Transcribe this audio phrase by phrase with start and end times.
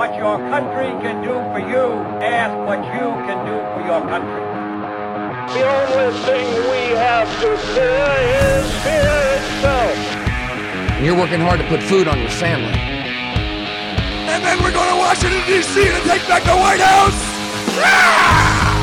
[0.00, 1.84] what your country can do for you.
[2.24, 4.44] Ask what you can do for your country.
[5.52, 8.08] The only thing we have to fear
[8.48, 11.04] is fear itself.
[11.04, 12.80] You're working hard to put food on your family.
[14.32, 15.84] And then we're going to Washington, D.C.
[15.84, 17.20] to take back the White House!
[17.84, 18.79] Ah!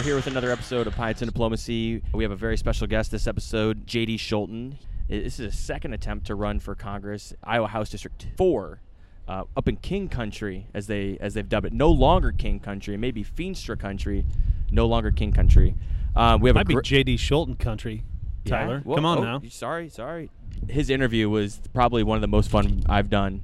[0.00, 2.00] We're here with another episode of Pints and Diplomacy.
[2.14, 4.76] We have a very special guest this episode, JD Scholten.
[5.10, 8.80] This is a second attempt to run for Congress, Iowa House District 4,
[9.28, 11.74] uh, up in King Country, as they as they've dubbed it.
[11.74, 14.24] No longer King Country, maybe Feenstra Country,
[14.70, 15.74] no longer King Country.
[16.16, 17.16] Um, we have Might a be J.D.
[17.16, 18.02] Scholten country,
[18.46, 18.58] Yeah?
[18.58, 18.82] Tyler.
[18.82, 19.42] Well, Come on oh, now.
[19.50, 20.30] Sorry, sorry.
[20.66, 23.42] His interview was probably one of the most fun I've done.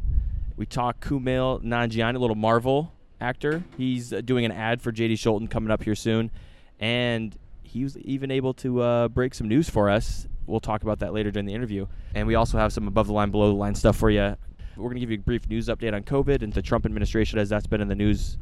[0.56, 3.62] We talked Kumail Nanjiani, a little Marvel actor.
[3.76, 6.30] He's uh, doing an ad for JD Scholten coming up here soon,
[6.80, 10.26] and he was even able to uh, break some news for us.
[10.46, 11.86] We'll talk about that later during the interview.
[12.14, 14.36] And we also have some above the line, below the line stuff for you.
[14.76, 17.38] We're going to give you a brief news update on COVID and the Trump administration,
[17.38, 18.38] as that's been in the news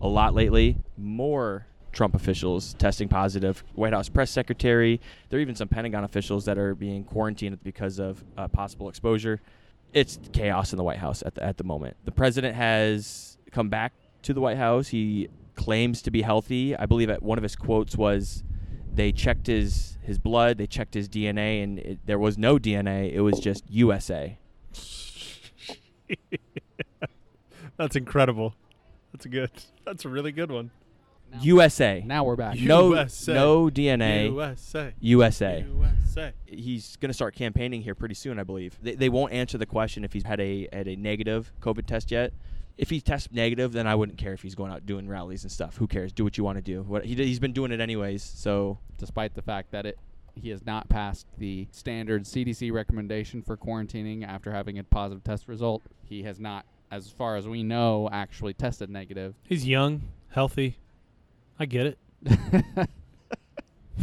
[0.00, 0.78] a lot lately.
[0.98, 3.64] More Trump officials testing positive.
[3.74, 5.00] White House press secretary.
[5.30, 9.40] There are even some Pentagon officials that are being quarantined because of uh, possible exposure.
[9.94, 11.96] It's chaos in the White House at the, at the moment.
[12.04, 14.88] The president has come back to the White House.
[14.88, 16.76] He claims to be healthy.
[16.76, 18.44] I believe at one of his quotes was,
[18.92, 23.12] "They checked his his blood, they checked his DNA, and it, there was no DNA.
[23.12, 24.38] It was just USA."
[27.76, 28.54] That's incredible.
[29.12, 29.50] That's a good.
[29.84, 30.70] That's a really good one.
[31.40, 32.02] USA.
[32.06, 32.58] Now we're back.
[32.58, 33.34] no, USA.
[33.34, 34.26] no DNA.
[34.32, 34.94] USA.
[35.00, 35.64] USA.
[35.68, 36.32] USA.
[36.46, 38.78] He's going to start campaigning here pretty soon, I believe.
[38.80, 42.10] They, they won't answer the question if he's had a had a negative COVID test
[42.10, 42.32] yet.
[42.78, 45.50] If he tests negative, then I wouldn't care if he's going out doing rallies and
[45.52, 45.78] stuff.
[45.78, 46.12] Who cares?
[46.12, 46.82] Do what you want to do.
[46.82, 48.22] What he, he's been doing it anyways.
[48.22, 49.98] So Despite the fact that it
[50.34, 55.48] he has not passed the standard CDC recommendation for quarantining after having a positive test
[55.48, 55.82] result.
[56.04, 59.34] He has not, as far as we know, actually tested negative.
[59.48, 60.76] He's young, healthy.
[61.58, 61.98] I get it.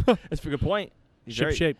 [0.06, 0.92] that's a good point.
[1.24, 1.76] He's Ship very- shape.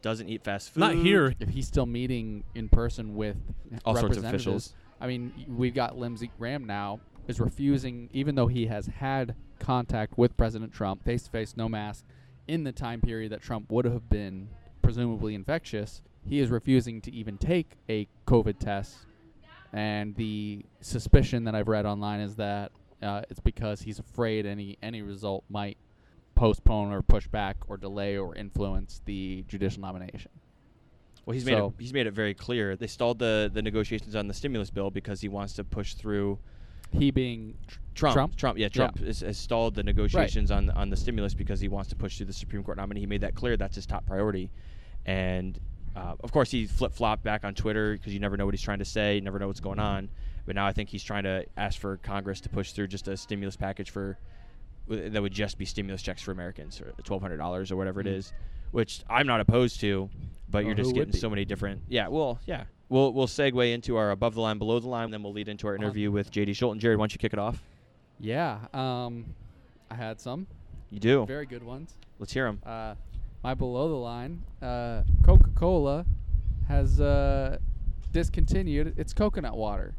[0.00, 0.80] Doesn't eat fast food.
[0.80, 1.34] Not here.
[1.40, 3.36] if he's still meeting in person with
[3.84, 4.74] All sorts of representatives- officials.
[5.00, 10.16] I mean, we've got Lindsey Graham now is refusing, even though he has had contact
[10.16, 12.04] with President Trump face to face, no mask,
[12.46, 14.48] in the time period that Trump would have been
[14.82, 16.00] presumably infectious.
[16.26, 18.96] He is refusing to even take a COVID test,
[19.72, 22.72] and the suspicion that I've read online is that
[23.02, 25.76] uh, it's because he's afraid any any result might
[26.34, 30.30] postpone or push back or delay or influence the judicial nomination.
[31.28, 32.74] Well, he's made it, he's made it very clear.
[32.74, 36.38] They stalled the the negotiations on the stimulus bill because he wants to push through
[36.90, 37.58] He being
[37.94, 38.14] Trump.
[38.38, 38.56] Trump?
[38.56, 38.68] yeah, Yeah.
[38.70, 42.16] Trump Has, has stalled the negotiations on on the stimulus because he wants to push
[42.16, 43.00] through the Supreme Court nominee.
[43.00, 43.58] He made that clear.
[43.58, 44.50] That's his top priority,
[45.04, 45.60] and
[45.94, 48.62] uh, of course he flip flopped back on Twitter because you never know what he's
[48.62, 50.08] trying to say, you never know what's going on.
[50.46, 53.18] But now I think he's trying to ask for Congress to push through just a
[53.18, 54.16] stimulus package for
[54.88, 58.06] that would just be stimulus checks for Americans, or twelve hundred dollars or whatever it
[58.06, 58.32] is,
[58.72, 60.08] which I'm not opposed to.
[60.50, 61.82] But Well, you're just getting so many different.
[61.88, 62.64] Yeah, well, yeah.
[62.88, 65.66] We'll we'll segue into our above the line, below the line, then we'll lead into
[65.66, 66.78] our interview with JD Scholten.
[66.78, 67.62] Jared, why don't you kick it off?
[68.18, 69.26] Yeah, um,
[69.90, 70.46] I had some
[70.90, 71.26] You do.
[71.26, 71.94] very good ones.
[72.18, 72.60] Let's hear them.
[72.64, 72.94] Uh,
[73.44, 76.06] my below the line, uh, Coca Cola
[76.66, 77.58] has uh,
[78.12, 79.94] discontinued its coconut water.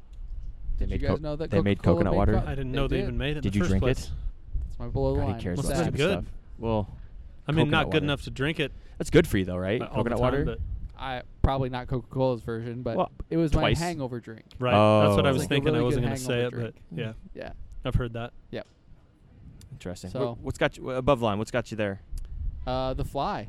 [0.77, 2.33] They Did made you guys co- know that they made Coca-Cola coconut made water?
[2.45, 3.03] co- I didn't They know they did.
[3.03, 4.03] even made it in Did the you first drink place.
[4.05, 4.11] it?
[4.67, 5.35] That's my below the God, line.
[5.37, 5.93] he cares Must about have Sad.
[5.93, 6.23] stupid good.
[6.25, 6.33] stuff.
[6.57, 6.97] Well,
[7.49, 8.05] I mean, not good water.
[8.05, 9.81] enough to drink it that's good for you though, right?
[9.81, 10.45] uh, all Coconut time, water.
[10.45, 10.59] but
[10.97, 13.79] I probably not Coca Cola's version, but Well, it was twice.
[13.79, 14.43] my hangover drink.
[14.59, 14.71] right.
[14.71, 15.33] That's what I Oh.
[15.33, 15.69] was like a thinking.
[15.69, 17.51] I really wasn't going to say it, hangover but yeah, Yeah.
[17.85, 18.33] I've heard that.
[18.51, 18.67] Yep.
[19.71, 20.09] Interesting.
[20.09, 21.37] So- Wh- what's got you above line?
[21.37, 22.01] What's got you there?
[22.67, 23.47] Uh, the Fly.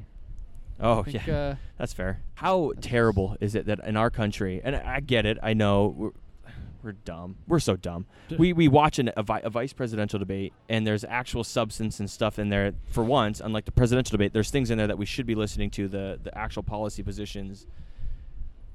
[0.82, 2.22] Oh think, yeah, uh, that's fair.
[2.36, 6.10] How terrible is it that in our country, and I get it, I know we're,
[6.82, 7.36] we're dumb.
[7.46, 8.06] We're so dumb.
[8.38, 12.10] We we watch an, a, vi- a vice presidential debate, and there's actual substance and
[12.10, 12.72] stuff in there.
[12.90, 15.70] For once, unlike the presidential debate, there's things in there that we should be listening
[15.70, 17.66] to the the actual policy positions.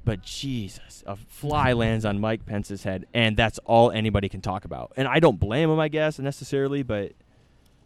[0.04, 4.66] But Jesus, a fly lands on Mike Pence's head, and that's all anybody can talk
[4.66, 4.94] about.
[4.96, 7.14] And I don't blame him, I guess, necessarily, but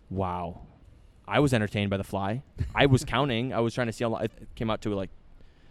[0.10, 0.62] wow.
[1.26, 2.42] I was entertained by the fly.
[2.74, 3.54] I was counting.
[3.54, 5.12] I was trying to see how long it came out to like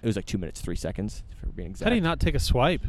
[0.02, 1.86] it was like two minutes, three seconds, for being exact.
[1.86, 2.82] How do you not take a swipe?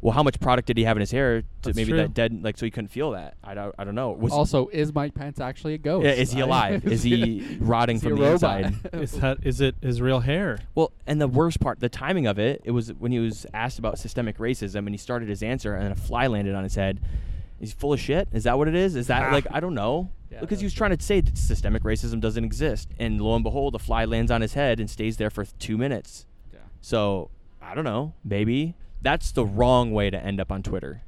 [0.00, 1.98] Well, how much product did he have in his hair to That's maybe true.
[1.98, 3.34] that dead like so he couldn't feel that?
[3.42, 4.10] I don't I don't know.
[4.12, 6.04] Was also, is Mike Pence actually a ghost?
[6.04, 6.86] yeah, is he alive?
[6.92, 8.60] is he rotting is he from a the robot?
[8.60, 8.74] inside?
[9.02, 10.60] Is that is it his real hair?
[10.76, 13.78] Well, and the worst part, the timing of it, it was when he was asked
[13.80, 17.00] about systemic racism and he started his answer and a fly landed on his head.
[17.58, 18.28] He's full of shit.
[18.32, 18.94] Is that what it is?
[18.94, 20.10] Is that like I don't know.
[20.30, 23.42] Yeah, because he was trying to say that systemic racism doesn't exist, and lo and
[23.42, 26.26] behold, the fly lands on his head and stays there for two minutes.
[26.52, 26.58] Yeah.
[26.82, 27.30] So
[27.62, 28.12] I don't know.
[28.22, 31.02] Maybe that's the wrong way to end up on Twitter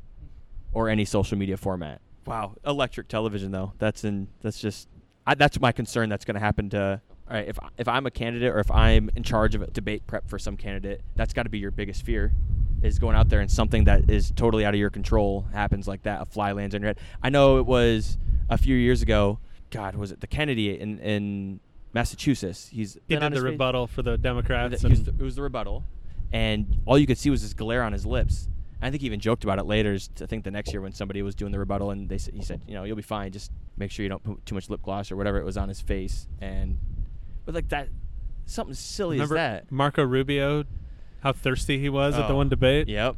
[0.72, 2.00] or any social media format.
[2.26, 3.72] Wow, electric television though.
[3.78, 4.28] That's in.
[4.42, 4.88] That's just.
[5.26, 6.08] I, that's my concern.
[6.08, 7.00] That's going to happen to.
[7.28, 10.06] All right, if if I'm a candidate or if I'm in charge of a debate
[10.06, 12.32] prep for some candidate, that's got to be your biggest fear,
[12.82, 16.02] is going out there and something that is totally out of your control happens like
[16.02, 16.20] that.
[16.22, 16.98] A fly lands on your head.
[17.22, 19.38] I know it was a few years ago.
[19.70, 21.60] God, was it the Kennedy in in
[21.94, 22.68] Massachusetts?
[22.72, 24.82] He's He been on did the his face- rebuttal for the Democrats.
[24.84, 25.84] it was, the, it was the rebuttal,
[26.32, 28.48] and all you could see was this glare on his lips.
[28.82, 29.98] I think he even joked about it later.
[30.22, 32.42] I think the next year when somebody was doing the rebuttal, and they said, he
[32.42, 33.30] said, you know, you'll be fine.
[33.30, 35.68] Just make sure you don't put too much lip gloss or whatever it was on
[35.68, 36.26] his face.
[36.40, 36.78] And
[37.44, 37.88] but like that,
[38.46, 39.72] something silly Remember as that.
[39.72, 40.64] Marco Rubio,
[41.22, 42.88] how thirsty he was at the oh, one debate?
[42.88, 43.16] Yep.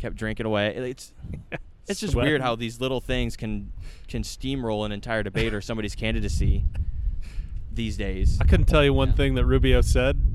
[0.00, 0.74] Kept drinking away.
[0.74, 1.12] It's
[1.86, 3.72] it's just weird how these little things can
[4.08, 6.64] can steamroll an entire debate or somebody's candidacy
[7.72, 8.38] these days.
[8.40, 9.14] I couldn't tell you one Yeah.
[9.14, 10.29] thing that Rubio said,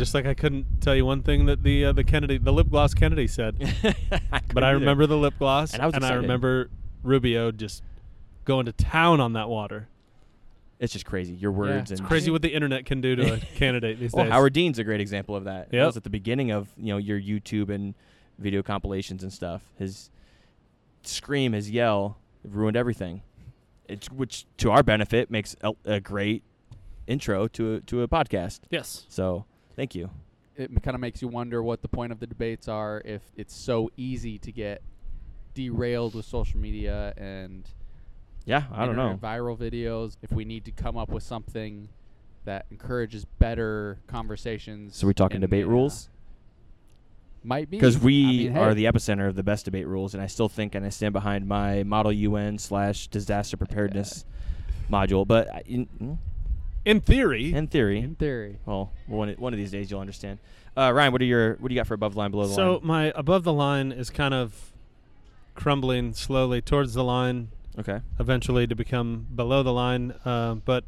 [0.00, 2.68] just like I couldn't tell you one thing that the uh, the Kennedy, the lip
[2.70, 3.56] gloss Kennedy said.
[4.52, 6.16] but I remember the lip gloss, And I was excited.
[6.22, 6.70] remember
[7.04, 7.82] Rubio just
[8.44, 9.86] going to town on that water.
[10.80, 11.34] It's just crazy.
[11.34, 14.24] Your words it's and Crazy what the internet can do to a candidate these Well,
[14.24, 14.32] days.
[14.32, 15.70] Howard Dean's a great example of that.
[15.70, 15.86] That Yep.
[15.86, 17.94] was at the beginning of you know your YouTube and
[18.38, 19.60] video compilations and stuff.
[19.78, 20.10] His
[21.02, 23.20] scream, his yell, ruined everything.
[23.88, 26.42] It's which to our benefit makes a, a great
[27.06, 28.60] intro to a, to a podcast.
[28.70, 29.04] yes.
[29.10, 29.44] So
[29.76, 30.10] thank you.
[30.56, 33.54] It kind of makes you wonder what the point of the debates are if it's
[33.54, 34.82] so easy to get
[35.54, 37.68] derailed with social media and
[38.44, 39.18] Yeah, I don't know.
[39.22, 40.16] viral videos.
[40.22, 41.88] If we need to come up with something
[42.44, 44.96] that encourages better conversations.
[44.96, 46.08] So we talking debate the, uh, rules
[47.42, 50.22] Might be because we I mean, are the epicenter of the best debate rules, and
[50.22, 54.24] I still think and I stand behind my Model UN slash disaster preparedness
[54.90, 55.26] module.
[55.26, 56.18] But I, in, mm,
[56.84, 58.58] In theory, in theory, in theory.
[58.64, 60.38] Well, one one of these days you'll understand.
[60.76, 62.54] Uh, Ryan, what are your what do you got for above the line, below the
[62.54, 62.80] so line?
[62.80, 64.72] So my above the line is kind of
[65.54, 67.48] crumbling slowly towards the line,
[67.78, 68.00] Okay.
[68.18, 70.14] eventually to become below the line.
[70.24, 70.84] Uh, but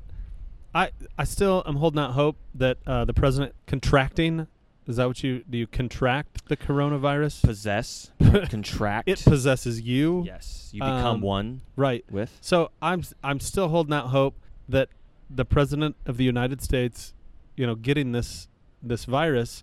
[0.74, 4.46] I I still am holding out hope that uh, the president contracting
[4.86, 5.58] is that what you do?
[5.58, 7.42] You contract the coronavirus?
[7.44, 8.10] Possess,
[8.50, 9.08] contract.
[9.08, 12.04] it possesses you, Yes, you become Um, one right?
[12.10, 12.36] with.
[12.40, 14.34] So I'm s- I'm still holding out hope
[14.68, 14.88] that
[15.34, 17.14] the president of the United States,
[17.56, 18.48] you know, getting this
[18.82, 19.62] this virus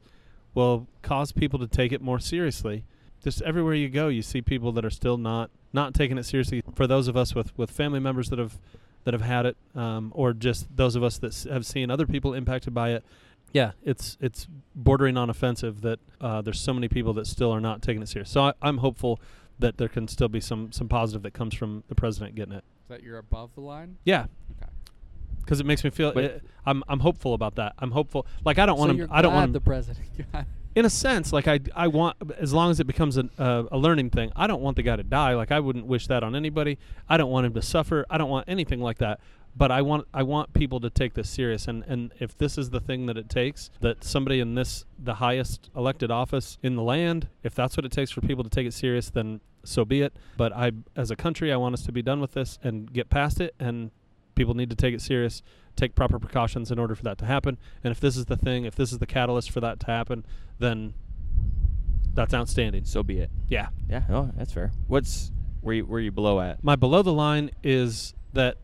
[0.54, 2.84] will cause people to take it more seriously.
[3.24, 6.64] Just everywhere you go, you see people that are still not not taking it seriously.
[6.74, 8.58] For those of us with with family members that have
[9.04, 12.06] that have had it, um, or just those of us that s- have seen other
[12.08, 13.04] people impacted by it.
[13.52, 17.62] Yeah, it's it's bordering on offensive that uh, there's so many people that still are
[17.62, 18.30] not taking it serious.
[18.30, 19.20] So I, I'm hopeful
[19.58, 22.64] that there can still be some some positive that comes from the president getting it.
[22.84, 23.98] Is that you're above the line?
[24.06, 24.26] Yeah,
[24.62, 24.72] Okay.
[25.50, 26.12] Because it makes me feel.
[26.12, 27.74] But- uh, I'm I'm hopeful about that.
[27.80, 28.28] I'm hopeful.
[28.46, 29.08] Like I don't so want you're.
[29.10, 30.06] I don't glad want the president.
[30.76, 33.78] In a sense, like I I want as long as it becomes an, uh, a
[33.78, 34.32] learning thing.
[34.36, 35.34] I don't want the guy to die.
[35.34, 36.78] Like I wouldn't wish that on anybody.
[37.10, 38.06] I don't want him to suffer.
[38.10, 39.20] I don't want anything like that.
[39.58, 41.68] But I want I want people to take this serious.
[41.68, 45.16] And and if this is the thing that it takes, that somebody in this the
[45.16, 48.68] highest elected office in the land, if that's what it takes for people to take
[48.68, 50.14] it serious, then so be it.
[50.38, 53.10] But I, as a country, I want us to be done with this and get
[53.10, 53.56] past it.
[53.60, 53.92] And
[54.40, 55.44] people need to take it serious,
[55.76, 57.58] take proper precautions in order for that to happen.
[57.84, 60.26] And if this is the thing, if this is the catalyst for that to happen,
[60.60, 60.94] then
[62.14, 62.86] that's outstanding.
[62.86, 63.30] So be it.
[63.50, 63.68] Yeah.
[63.90, 64.04] Yeah.
[64.10, 64.72] Oh, that's fair.
[64.88, 66.64] What's where you where you below at?
[66.64, 68.56] My below the line is that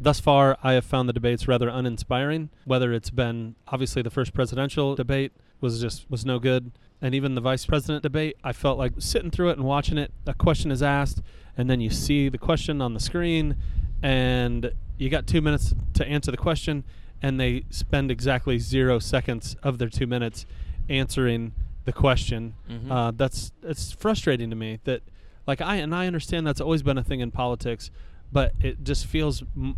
[0.00, 2.50] thus far I have found the debates rather uninspiring.
[2.64, 7.36] Whether it's been obviously the first presidential debate was just was no good, and even
[7.36, 10.12] the vice president debate, I felt like sitting through it and watching it.
[10.26, 11.22] A question is asked,
[11.56, 13.54] and then you see the question on the screen,
[14.02, 16.84] and you got two minutes to answer the question,
[17.22, 20.46] and they spend exactly zero seconds of their two minutes
[20.88, 21.52] answering
[21.84, 22.54] the question.
[22.68, 22.90] Mhm.
[22.90, 25.02] Uh, that's it's frustrating to me that
[25.46, 27.90] like I and I understand that's always been a thing in politics,
[28.32, 29.76] but it just feels m-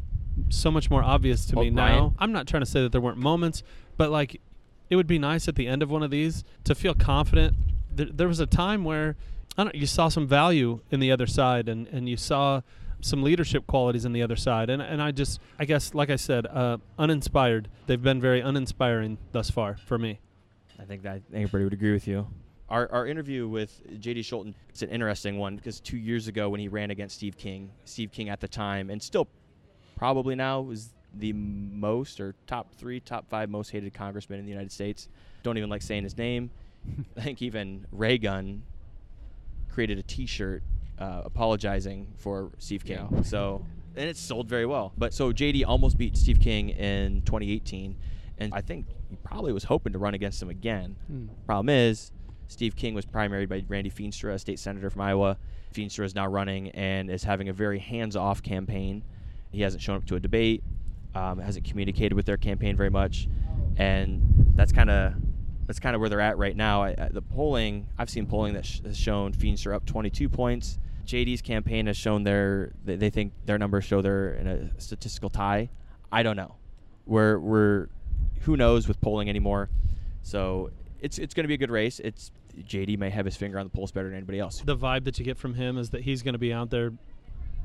[0.48, 1.82] so much more obvious to me now.
[1.86, 3.62] Ryan- I'm not trying to say that there weren't moments,
[3.96, 4.40] but like
[4.90, 7.54] it would be nice at the end of one of these to feel confident.
[7.94, 9.16] There, there was a time where
[9.56, 12.62] I don't you saw some value in the other side and and you saw
[13.02, 16.16] some leadership qualities in the other side and and I just I guess like I
[16.16, 20.20] said uh, uninspired they've been very uninspiring thus far for me
[20.82, 22.26] I think that everybody would agree with you.
[22.68, 24.22] Our, our interview with J.D.
[24.22, 27.70] Scholten is an interesting one because two years ago when he ran against Steve King,
[27.84, 29.28] Steve King at the time, and still
[29.96, 34.50] probably now is the most or top three, top five most hated congressman in the
[34.50, 35.08] United States.
[35.44, 36.50] Don't even like saying his name.
[37.16, 38.62] I think even Ray Raygun
[39.70, 40.62] created a T-shirt
[41.02, 43.08] uh, apologizing for Steve King.
[43.12, 43.22] Yeah.
[43.22, 43.64] So
[43.96, 44.92] and it sold very well.
[44.96, 47.96] But so JD almost beat Steve King in 2018,
[48.38, 50.96] and I think he probably was hoping to run against him again.
[51.08, 51.26] Hmm.
[51.46, 52.12] Problem is,
[52.46, 55.36] Steve King was primaried by Randy Feenstra, a state senator from Iowa.
[55.74, 59.02] Feenstra is now running and is having a very hands-off campaign.
[59.50, 60.62] He hasn't shown up to a debate,
[61.14, 63.28] um, hasn't communicated with their campaign very much,
[63.76, 64.22] and
[64.54, 65.14] that's kind of
[65.66, 66.82] that's kind of where they're at right now.
[66.82, 70.78] I, I, the polling I've seen polling that sh- has shown Feenstra up 22 points.
[71.04, 75.70] JD's campaign has shown their they, think their numbers show they're in a statistical tie.
[76.10, 76.54] I don't know.
[77.06, 77.88] We're we're
[78.42, 79.68] who knows with polling anymore.
[80.22, 82.00] So it's it's going to be a good race.
[82.00, 84.62] It's JD may have his finger on the pulse better than anybody else.
[84.64, 86.92] The vibe that you get from him is that he's going to be out there.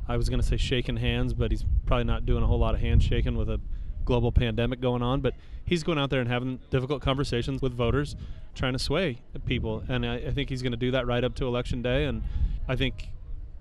[0.08, 2.74] I was going to say shaking hands, but he's probably not doing a whole lot
[2.74, 3.60] of handshaking with a
[4.06, 5.20] global pandemic going on.
[5.20, 5.34] But
[5.66, 8.16] he's going out there and having difficult conversations with voters,
[8.56, 9.84] trying to sway people.
[9.90, 12.06] And I, I think he's going to do that right up to election day.
[12.06, 12.24] And
[12.68, 13.10] I think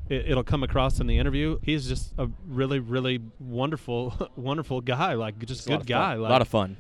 [0.09, 1.59] it, it'll come across in the interview.
[1.63, 5.15] He's just a really, really wonderful, wonderful guy.
[5.15, 6.13] Like just It's a lot good guy.
[6.15, 6.21] fun.
[6.23, 6.77] Like, a lot of fun.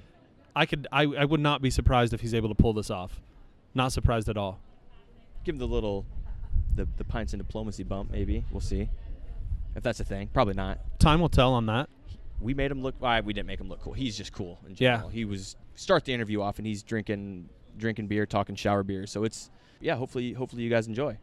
[0.54, 0.86] I could.
[0.90, 3.20] I, I would not be surprised if he's able to pull this off.
[3.74, 4.58] Not surprised at all.
[5.44, 6.06] Give him the little
[6.74, 8.10] the the pints and diplomacy bump.
[8.10, 8.88] Maybe we'll see
[9.74, 10.28] if that's a thing.
[10.32, 10.78] Probably not.
[10.98, 11.88] Time will tell on that.
[12.40, 12.94] We made him look.
[13.00, 13.92] Well, we didn't make him look cool.
[13.92, 15.08] He's just cool in general.
[15.08, 15.12] Yeah.
[15.12, 19.06] He was start the interview off and he's drinking drinking beer, talking shower beer.
[19.06, 19.96] So it's yeah.
[19.96, 21.18] Hopefully hopefully you guys enjoy.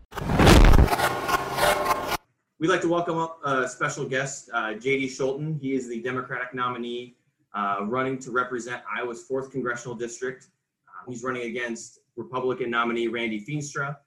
[2.64, 5.08] We'd like to welcome up a special guest, uh, J.D.
[5.10, 5.60] Scholten.
[5.60, 7.18] He is the Democratic nominee
[7.54, 10.48] uh, running to represent Iowa's 4th Congressional District.
[10.88, 13.98] Uh, he's running against Republican nominee Randy Feenstra.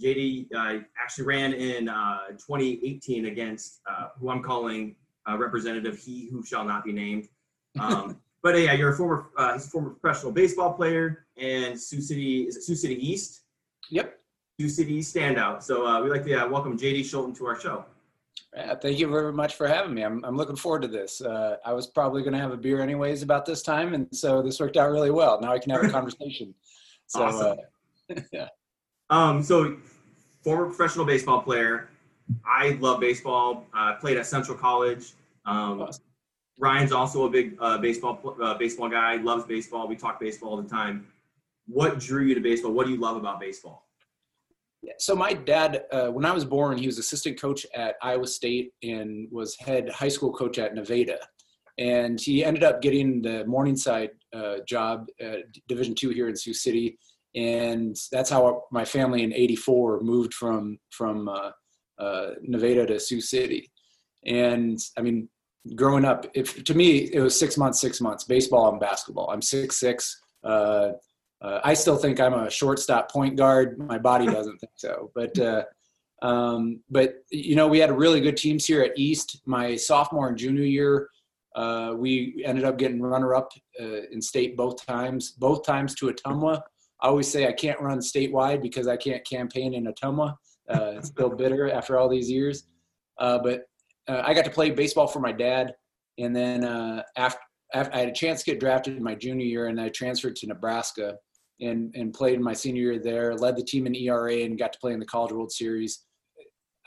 [0.00, 0.48] J.D.
[0.56, 4.96] Uh, actually ran in uh, 2018 against uh, who I'm calling
[5.28, 7.28] uh, Representative He Who Shall Not Be Named.
[7.78, 12.00] Um, but yeah, you're a former, uh, he's a former professional baseball player and Sioux
[12.00, 13.42] City, is it Sioux City East?
[13.90, 14.18] Yep.
[14.58, 15.62] Sioux City East standout.
[15.62, 17.02] So uh, we'd like to uh, welcome J.D.
[17.02, 17.84] Scholten to our show.
[18.56, 20.02] Uh, thank you very much for having me.
[20.02, 21.20] I'm, I'm looking forward to this.
[21.20, 24.40] Uh, I was probably going to have a beer anyways about this time, and so
[24.40, 25.38] this worked out really well.
[25.40, 26.54] Now I can have a conversation.
[27.06, 27.58] So, Awesome.
[28.10, 28.48] uh, yeah.
[29.10, 29.76] Um, so
[30.42, 31.90] former professional baseball player.
[32.46, 33.66] I love baseball.
[33.74, 35.12] Uh, played at Central College.
[35.44, 36.02] Um, Awesome.
[36.58, 39.16] Ryan's also a big uh, baseball uh, baseball guy.
[39.16, 39.86] Loves baseball.
[39.86, 41.06] We talk baseball all the time.
[41.66, 42.72] What drew you to baseball?
[42.72, 43.85] What do you love about baseball?
[44.98, 48.72] So my dad, uh, when I was born, he was assistant coach at Iowa State
[48.82, 51.18] and was head high school coach at Nevada.
[51.78, 55.08] And he ended up getting the Morningside uh, job
[55.68, 56.98] Division two here in Sioux City,
[57.34, 61.50] and that's how my family in '84 moved from from uh,
[61.98, 63.70] uh, Nevada to Sioux City.
[64.24, 65.28] And I mean,
[65.74, 69.30] growing up, if to me it was six months, six months, baseball and basketball.
[69.30, 70.20] I'm six six.
[70.42, 70.92] Uh,
[71.42, 73.78] uh, I still think I'm a shortstop point guard.
[73.78, 75.10] My body doesn't think so.
[75.14, 75.64] But uh,
[76.22, 79.42] um, but you know, we had really good teams here at East.
[79.46, 81.08] My sophomore and junior year,
[81.54, 83.50] uh, we ended up getting runner up
[83.80, 85.32] uh, in state both times.
[85.32, 86.60] Both times to Ottumwa.
[87.02, 90.36] I always say I can't run statewide because I can't campaign in Ottumwa.
[90.68, 92.66] Uh, it's still bitter after all these years.
[93.18, 93.64] Uh, but
[94.08, 95.74] uh, I got to play baseball for my dad,
[96.18, 97.40] and then uh, after,
[97.74, 100.36] after I had a chance to get drafted in my junior year, and I transferred
[100.36, 101.16] to Nebraska
[101.60, 103.34] and and played in my senior year there.
[103.34, 106.04] Led the team in ERA and got to play in the College World Series.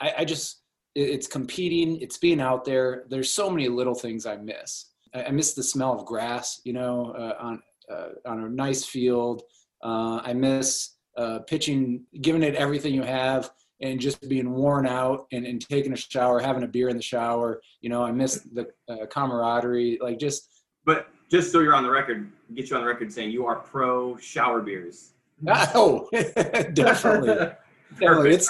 [0.00, 0.62] I, I just
[0.94, 3.04] it's competing, it's being out there.
[3.08, 4.86] There's so many little things I miss.
[5.14, 8.84] I, I miss the smell of grass, you know, uh, on uh, on a nice
[8.84, 9.42] field.
[9.82, 13.50] Uh, I miss uh, pitching, giving it everything you have,
[13.80, 17.02] and just being worn out and, and taking a shower, having a beer in the
[17.02, 17.60] shower.
[17.80, 20.48] You know, I miss the uh, camaraderie, like just
[20.84, 23.56] But just so you're on the record, get you on the record saying you are
[23.56, 25.12] pro shower beers.
[25.74, 26.08] oh,
[26.74, 27.52] definitely.
[27.98, 28.30] Definitely.
[28.34, 28.48] It's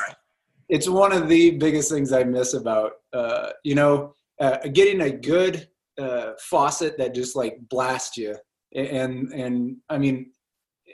[0.69, 5.11] it's one of the biggest things I miss about uh, you know uh, getting a
[5.11, 5.67] good
[5.99, 8.37] uh, faucet that just like blasts you
[8.75, 10.33] and and I mean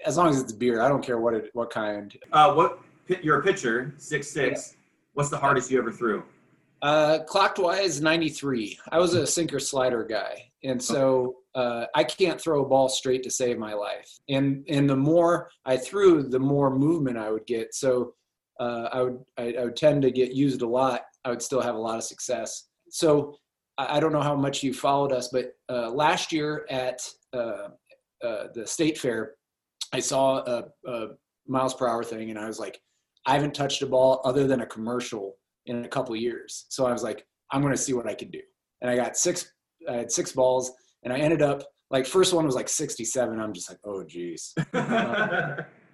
[0.05, 2.78] as long as it's beer I don't care what it what kind Uh, what
[3.21, 4.76] you're a pitcher, six six.
[5.14, 6.23] What's the hardest you ever threw?
[6.83, 12.63] uh, clockwise 93 I was a sinker slider guy and so uh, I can't throw
[12.63, 16.71] a ball straight to save my life and and the more I threw the more
[16.71, 18.15] movement I would get so
[18.59, 21.03] uh, I would I, I would tend to get used a lot.
[21.25, 22.69] I would still have a lot of success.
[22.91, 23.37] So
[23.79, 27.01] I, I don't know how much you followed us, but uh, last year at
[27.33, 27.69] uh,
[28.25, 29.35] uh, the state fair,
[29.93, 31.09] I saw a, a
[31.47, 32.81] miles per hour thing, and I was like,
[33.27, 36.67] I haven't touched a ball other than a commercial in a couple of years.
[36.69, 38.41] So I was like, I'm going to see what I can do,
[38.81, 39.53] and I got six.
[39.88, 43.40] I had six balls, and I ended up like first one was like 67.
[43.40, 44.54] I'm just like, oh geez.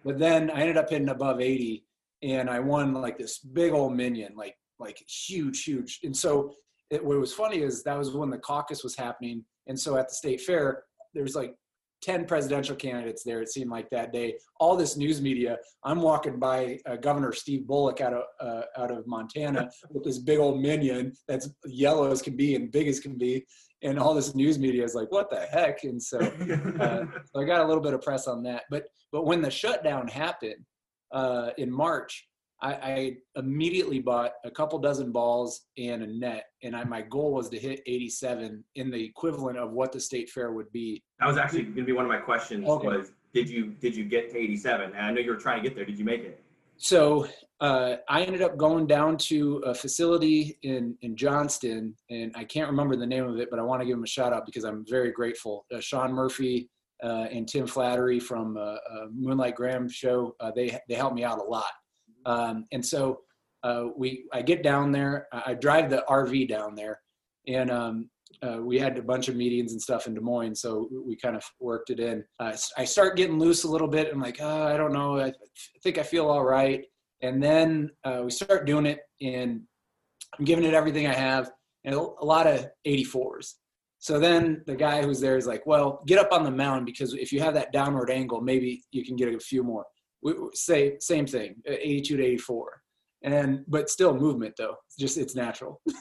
[0.04, 1.84] But then I ended up hitting above 80
[2.22, 6.00] and I won like this big old minion, like like huge, huge.
[6.02, 6.52] And so
[6.90, 10.08] it, what was funny is that was when the caucus was happening, and so at
[10.08, 10.82] the state fair,
[11.14, 11.54] there's like
[12.02, 14.36] 10 presidential candidates there, it seemed like that day.
[14.60, 15.56] All this news media.
[15.84, 20.18] I'm walking by uh, Governor Steve Bullock out of, uh, out of Montana with this
[20.18, 23.44] big old minion that's yellow as can be and big as can be.
[23.82, 25.84] And all this news media is like, what the heck?
[25.84, 26.18] And so,
[26.80, 28.64] uh, so I got a little bit of press on that.
[28.70, 30.64] But, but when the shutdown happened
[31.12, 32.26] uh, in March,
[32.62, 37.32] I, I, immediately bought a couple dozen balls and a net, and I, my goal
[37.32, 41.02] was to hit 87 in the equivalent of what the state fair would be.
[41.18, 42.66] That was actually going to be one of my questions.
[42.66, 42.86] Okay.
[42.86, 44.92] Was did you did you get to 87?
[44.94, 45.84] And I know you were trying to get there.
[45.84, 46.42] Did you make it?
[46.76, 47.26] So
[47.60, 52.68] uh, I ended up going down to a facility in in Johnston, and I can't
[52.70, 54.64] remember the name of it, but I want to give them a shout out because
[54.64, 55.66] I'm very grateful.
[55.74, 56.68] Uh, Sean Murphy
[57.02, 61.24] uh, and Tim Flattery from uh, uh, Moonlight Graham show uh, they they helped me
[61.24, 61.72] out a lot.
[62.26, 63.20] Um, and so
[63.62, 67.00] uh, we, I get down there, I I drive the RV down there,
[67.46, 68.10] and um,
[68.42, 71.36] uh, we had a bunch of meetings and stuff in Des Moines, so we kind
[71.36, 72.24] of worked it in.
[72.40, 74.12] Uh, I start getting loose a little bit.
[74.12, 75.36] I'm like, oh, I don't know, I th-
[75.82, 76.84] think I feel all right.
[77.20, 79.62] And then uh, we start doing it, and
[80.38, 81.50] I'm giving it everything I have,
[81.84, 83.54] and a lot of 84s.
[84.02, 87.14] So then the guy who's there is like, well, get up on the mound because
[87.14, 89.84] if you have that downward angle, maybe you can get a few more
[90.22, 92.82] we say same thing uh, 82 to 84
[93.24, 95.80] and but still movement though just it's natural.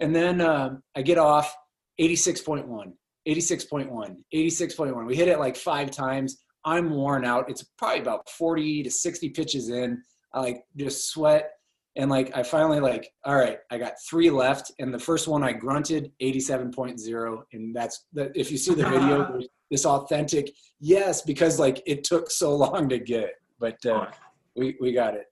[0.00, 1.52] And then um, i get off
[2.00, 2.92] 86.1
[3.26, 6.38] 86.1 86.1 we hit it like five times.
[6.64, 7.48] I'm worn out.
[7.48, 10.02] It's probably about 40 to 60 pitches in.
[10.34, 11.50] I like just sweat.
[11.96, 14.70] And like i finally like all right i got three left.
[14.78, 19.40] And the first one i grunted 87.0 and that's that if you see the video
[19.70, 20.50] this authentic
[20.80, 24.06] yes because like it took so long to get but uh,
[24.56, 25.26] we we got it.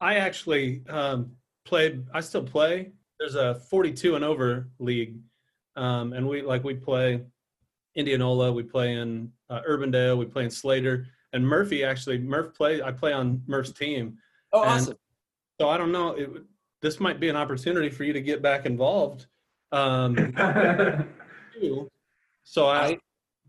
[0.00, 1.32] I actually um,
[1.64, 2.04] played.
[2.12, 2.92] I still play.
[3.18, 5.16] There's a 42 and over league,
[5.76, 7.22] um, and we like we play
[7.94, 8.52] Indianola.
[8.52, 10.16] We play in uh, Urbandale.
[10.18, 11.06] We play in Slater.
[11.32, 12.80] And Murphy actually Murph play.
[12.80, 14.18] I play on Murph's team.
[14.52, 14.96] Oh, And awesome!
[15.60, 16.10] So I don't know.
[16.10, 16.30] It,
[16.80, 19.26] this might be an opportunity for you to get back involved.
[19.72, 20.14] Um,
[22.44, 22.98] so I, I-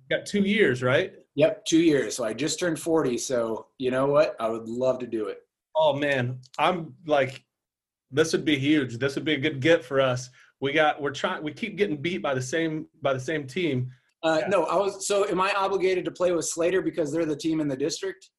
[0.09, 1.13] got two years, right?
[1.35, 2.15] Yep, two years.
[2.15, 3.17] So I just turned forty.
[3.17, 4.35] So you know what?
[4.39, 5.39] I would love to do it.
[5.75, 7.43] Oh man, I'm like,
[8.11, 8.97] this would be huge.
[8.97, 10.29] This would be a good get for us.
[10.61, 13.91] We got, we're trying, we keep getting beat by the same by the same team.
[14.23, 14.47] Uh, Yeah.
[14.47, 15.05] No, I was.
[15.05, 18.29] So am I obligated to play with Slater because they're the team in the district?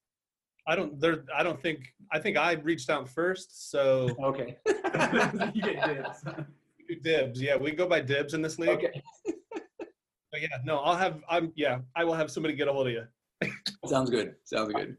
[0.69, 1.79] I don't, there, I don't think,
[2.11, 4.57] I think I reached out first, so Okay.
[5.53, 6.23] you get dibs.
[6.89, 8.69] Do dibs, yeah, we go by dibs in this league.
[8.71, 9.01] okay.
[10.37, 12.93] But yeah, no, I'll have, I'm, yeah, I will have somebody get a hold of
[12.93, 13.07] you.
[13.87, 14.35] Sounds good.
[14.43, 14.95] Sounds good.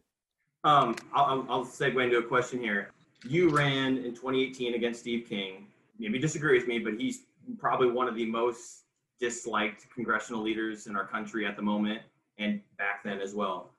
[0.65, 2.91] Um, I'll, I'll- I'll segue into a question here.
[3.25, 5.69] You ran in 2018 against Steve King.
[6.01, 7.21] Maybe disagree with me, but he's
[7.57, 8.83] probably one of the most
[9.21, 12.03] disliked congressional leaders in our country at the moment
[12.39, 13.71] and back then as well.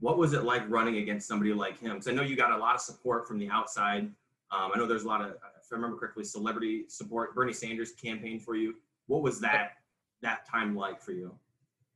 [0.00, 1.92] What was it like running against somebody like him?
[1.92, 4.02] Because I know you got a lot of support from the outside.
[4.50, 7.36] Um, I know there's a lot of, if I remember correctly, celebrity support.
[7.36, 8.74] Bernie Sanders campaigned for you.
[9.06, 9.74] What was that
[10.24, 11.34] that time like for you?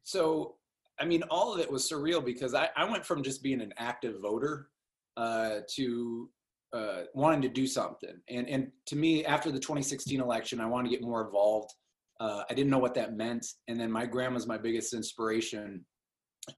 [0.05, 0.55] So,
[1.01, 3.75] I mean, all of it was surreal because I, I went from just being an
[3.77, 4.69] active voter
[5.17, 6.31] uh, to
[6.73, 8.15] uh, wanting to do something.
[8.29, 11.73] And, and to me, after the 2016 election, I wanted to get more involved.
[12.21, 13.47] Uh, I didn't know what that meant.
[13.69, 15.85] And then my grandma's my biggest inspiration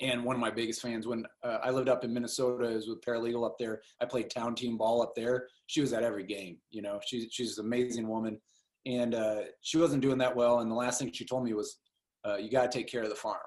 [0.01, 1.07] and one of my biggest fans.
[1.07, 3.81] When uh, I lived up in Minnesota, was with paralegal up there.
[4.01, 5.49] I played town team ball up there.
[5.67, 6.59] She was at every game.
[6.71, 8.41] You know, she's she's an amazing woman,
[8.87, 10.61] and uh, she wasn't doing that well.
[10.61, 11.79] And the last thing she told me was,
[12.27, 13.39] uh, "You got to take care of the farm."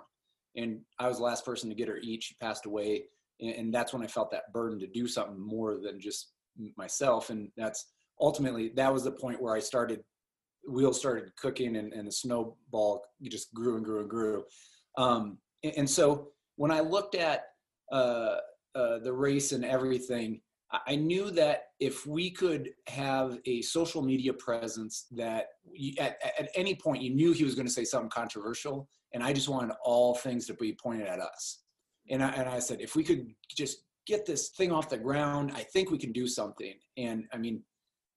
[0.56, 2.24] And I was the last person to get her eat.
[2.24, 3.04] She passed away,
[3.40, 6.34] and, and that's when I felt that burden to do something more than just
[6.78, 7.30] myself.
[7.30, 7.88] And that's
[8.22, 10.04] ultimately that was the point where I started.
[10.70, 14.46] Wheels started cooking, and, and the snowball just grew and grew and grew.
[14.98, 17.46] Um, and, and so when I looked at
[17.92, 18.38] uh,
[18.76, 20.42] uh, the race and everything,
[20.88, 26.50] I- knew that if we could have a social media presence that you, at, at
[26.56, 29.76] any point you knew he was going to say something controversial, and I just wanted
[29.84, 31.60] all things to be pointed at us.
[32.10, 35.52] And I, and I said, if we could just get this thing off the ground,
[35.56, 36.74] I think we can do something.
[36.98, 37.64] And I mean,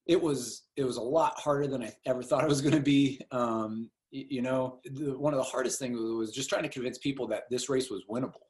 [0.07, 2.81] it was it was a lot harder than I ever thought it was going to
[2.81, 3.21] be.
[3.31, 7.27] Um, you know, the, one of the hardest things was just trying to convince people
[7.29, 8.47] that this race was winnable.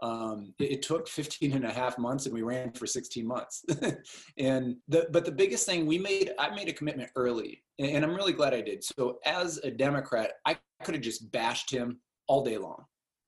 [0.00, 3.64] Um, it, it took 15 and a half months and we ran for 16 months.
[4.38, 8.04] and the, but the biggest thing we made, I made a commitment early and, and
[8.04, 8.84] I'm really glad I did.
[8.84, 12.84] So as a Democrat, I could have just bashed him all day long,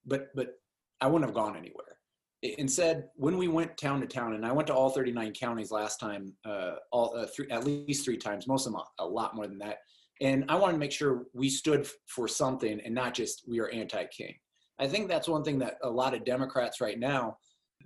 [0.06, 0.60] but, but
[1.00, 1.96] I wouldn't have gone anywhere.
[2.42, 6.00] Instead, when we went town to town, and I went to all 39 counties last
[6.00, 9.36] time, uh, all uh, three, at least three times, most of them a, a lot
[9.36, 9.78] more than that.
[10.22, 13.68] And I wanted to make sure we stood for something and not just we are
[13.70, 14.34] anti-King.
[14.80, 17.36] I think that's one thing that a lot of Democrats right now,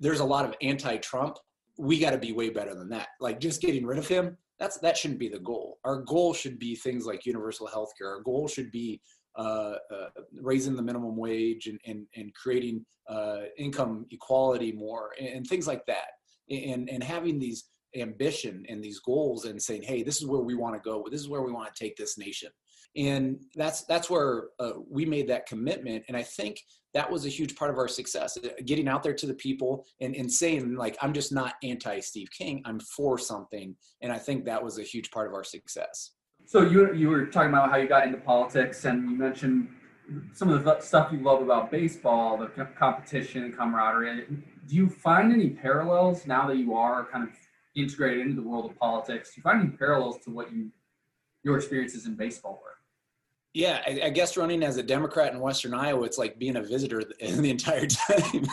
[0.01, 1.37] there's a lot of anti-Trump.
[1.77, 3.09] We got to be way better than that.
[3.21, 5.79] Like just getting rid of him, that's that shouldn't be the goal.
[5.85, 8.11] Our goal should be things like universal health care.
[8.11, 9.01] Our goal should be
[9.37, 10.09] uh, uh,
[10.41, 15.67] raising the minimum wage and, and, and creating uh, income equality more and, and, things
[15.67, 16.07] like that.
[16.49, 17.65] And, and having these
[17.97, 21.05] ambition and these goals and saying, hey, this is where we want to go.
[21.11, 22.51] This is where we want to take this nation.
[22.97, 26.05] And that's that's where uh, we made that commitment.
[26.07, 26.61] And I think
[26.95, 29.85] that was a huge part of our success, uh, getting out there to the people
[30.01, 32.63] and, and saying like, I'm just not anti Steve King.
[32.65, 33.77] I'm for something.
[34.01, 36.13] And I think that was a huge part of our success.
[36.47, 39.69] So you you were talking about how you got into politics, and you mentioned
[40.35, 44.27] some of the stuff you love about baseball, the competition, camaraderie.
[44.69, 47.35] Do you find any parallels now that you are kind of
[47.75, 49.35] integrated into the world of politics?
[49.35, 50.71] Do you find any parallels to what you
[51.43, 52.75] your experiences in baseball were?
[53.55, 56.63] Yeah, I, I guess running as a Democrat in Western Iowa, it's like being a
[56.63, 58.47] visitor the entire time.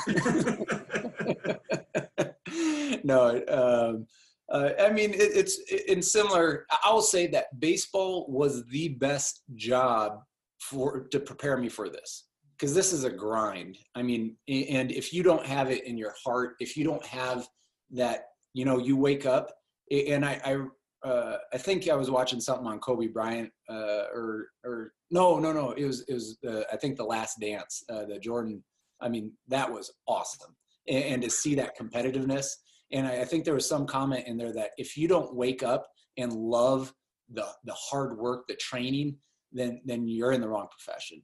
[3.04, 4.06] no, um,
[4.52, 6.66] uh, I mean, it, it's in similar.
[6.84, 10.22] I will say that baseball was the best job
[10.60, 12.26] for to prepare me for this
[12.58, 13.80] because this is a grind.
[13.96, 17.48] I mean, and if you don't have it in your heart, if you don't have
[17.90, 19.52] that, you know, you wake up
[19.90, 20.58] and I, I,
[21.04, 25.52] uh, I think I was watching something on Kobe Bryant, uh, or or no, no,
[25.52, 28.64] no, it was it was uh, I think the Last Dance, uh, the Jordan.
[29.02, 30.56] I mean, that was awesome,
[30.88, 32.46] and, and to see that competitiveness
[32.92, 35.64] and I, I think there was some comment in there that if you don't wake
[35.64, 35.88] up
[36.18, 36.94] and love
[37.34, 39.18] the the hard work, the training,
[39.52, 41.22] then then you're in the wrong profession.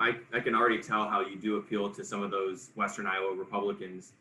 [0.00, 3.34] I, I can already tell how you do appeal to some of those Western Iowa
[3.34, 4.12] Republicans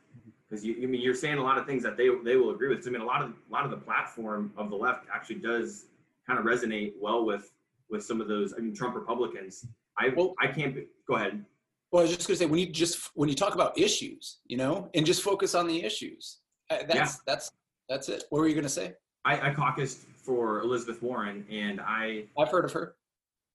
[0.49, 2.69] because you I mean you're saying a lot of things that they they will agree
[2.69, 2.83] with.
[2.83, 5.37] So, I mean a lot of a lot of the platform of the left actually
[5.37, 5.85] does
[6.25, 7.51] kind of resonate well with
[7.89, 9.65] with some of those I mean Trump Republicans.
[9.99, 11.43] I well, I can't be, go ahead.
[11.91, 14.39] Well, I was just going to say when you just when you talk about issues,
[14.45, 16.39] you know, and just focus on the issues.
[16.69, 17.11] Uh, that's yeah.
[17.25, 17.51] that's
[17.89, 18.25] that's it.
[18.29, 18.93] What were you going to say?
[19.25, 22.95] I, I caucused for Elizabeth Warren, and I I've heard of her.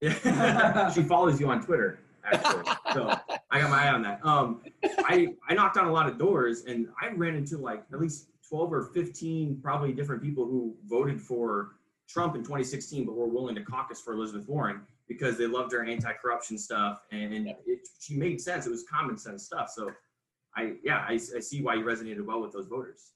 [0.95, 2.65] she follows you on Twitter, actually.
[2.93, 3.19] so
[3.51, 4.25] I got my eye on that.
[4.25, 8.01] Um, I I knocked on a lot of doors, and I ran into like at
[8.01, 11.73] least twelve or fifteen probably different people who voted for
[12.09, 15.85] Trump in 2016, but were willing to caucus for Elizabeth Warren because they loved her
[15.85, 18.67] anti-corruption stuff, and, and it, she made sense.
[18.67, 19.71] It was common sense stuff.
[19.71, 19.91] So
[20.57, 23.13] I yeah, I, I see why you resonated well with those voters.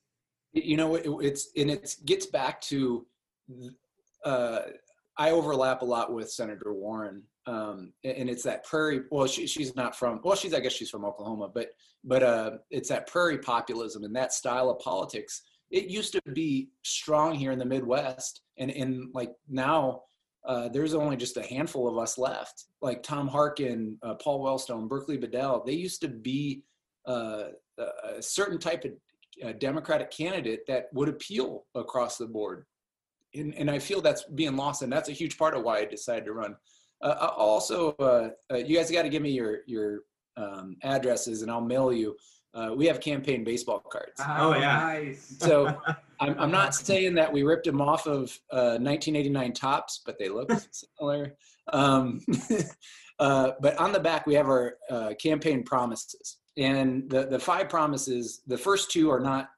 [0.52, 3.06] You know, it, it's and it gets back to
[4.24, 4.60] uh,
[5.16, 9.02] I overlap a lot with Senator Warren, um, and it's that prairie.
[9.10, 10.20] Well, she, she's not from.
[10.24, 11.70] Well, she's I guess she's from Oklahoma, but
[12.04, 15.42] but uh, it's that prairie populism and that style of politics.
[15.70, 20.02] It used to be strong here in the Midwest, and and like now.
[20.44, 24.88] Uh, there's only just a handful of us left, like Tom Harkin, uh, Paul Wellstone,
[24.88, 25.64] Berkley Bedell.
[25.66, 26.62] They used to be
[27.04, 28.92] uh, a certain type of
[29.44, 32.64] uh, Democratic candidate that would appeal across the board.
[33.34, 35.84] And, and, I feel that's being lost, and that's a huge part of why I
[35.84, 36.56] decided to run.
[37.02, 40.00] Uh, also, uh, uh, you guys got to give me your your
[40.36, 42.16] um, addresses, and I'll mail you.
[42.54, 44.18] Uh, we have campaign baseball cards.
[44.18, 44.78] Oh, oh yeah.
[44.78, 45.36] Nice.
[45.38, 45.78] So
[46.20, 50.50] I'm, I'm not saying that we ripped them off of 1989 Topps, but they look
[50.70, 51.34] similar.
[51.72, 52.22] Um,
[53.18, 54.78] but on the back, we have our
[55.20, 59.50] campaign promises and the the five promises the first two are not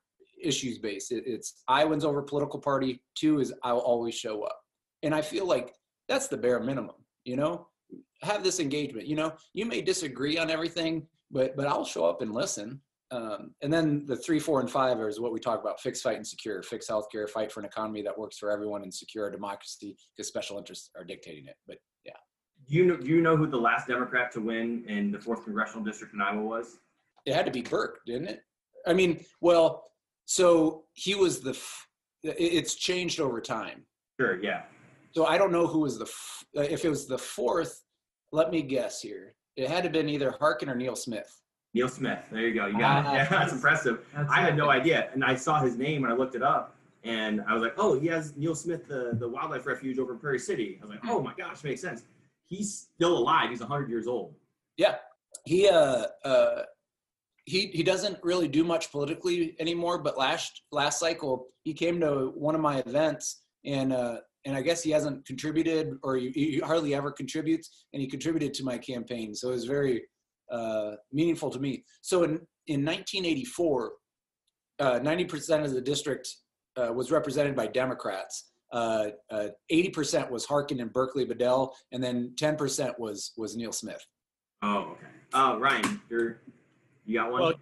[0.42, 4.60] issues based it, it's i wins over political party two is i'll always show up
[5.02, 5.74] and i feel like
[6.08, 6.94] that's the bare minimum
[7.28, 7.66] you know
[8.22, 12.22] have this engagement you know you may disagree on everything but but i'll show up
[12.22, 15.80] and listen um, and then the three four and five is what we talk about
[15.80, 18.92] fix fight and secure fix healthcare fight for an economy that works for everyone and
[18.92, 22.12] secure a democracy because special interests are dictating it but yeah
[22.66, 25.82] you know do you know who the last democrat to win in the fourth congressional
[25.82, 26.78] district in iowa was
[27.28, 28.42] it had to be Burke, didn't it?
[28.86, 29.84] I mean, well,
[30.24, 31.58] so he was the.
[32.22, 33.84] it's changed over time.
[34.18, 34.42] Sure.
[34.42, 34.62] Yeah.
[35.18, 36.04] So I don't know who was the.
[36.56, 37.82] Uh, if it was the fourth,
[38.30, 39.34] let me guess here.
[39.56, 41.42] It had to have been either Harkin or Neal Smith.
[41.74, 42.20] Neal Smith.
[42.30, 42.66] There you go.
[42.66, 43.16] You got it.
[43.16, 44.06] Yeah, that's impressive.
[44.14, 46.76] That's I had no idea, and I saw his name and I looked it up,
[47.02, 50.20] and I was like, oh, he has Neal Smith, the the wildlife refuge over in
[50.20, 50.78] Prairie City.
[50.80, 52.04] I was like, oh my gosh, makes sense.
[52.46, 53.50] He's still alive.
[53.50, 54.36] He's 100 years old.
[54.76, 54.98] Yeah.
[55.46, 56.62] He uh uh
[57.44, 59.98] he he doesn't really do much politically anymore.
[59.98, 64.62] But last last cycle, he came to one of my events, and uh, and I
[64.62, 68.78] guess he hasn't contributed, or he, he, hardly ever contributes, and he contributed to my
[68.78, 69.34] campaign.
[69.34, 70.04] So it was very
[70.50, 71.84] uh, meaningful to me.
[72.02, 73.92] So in in 1984,
[74.80, 76.28] uh, 90% of the district
[76.76, 78.50] uh, was represented by Democrats.
[78.72, 84.04] uh, uh, 80% was Harkin and Berkley Bedell, and then 10% was was Neal Smith.
[84.62, 85.06] Oh, okay.
[85.32, 86.40] Uh, Ryan, you're
[87.06, 87.40] you got one.
[87.40, 87.54] Well,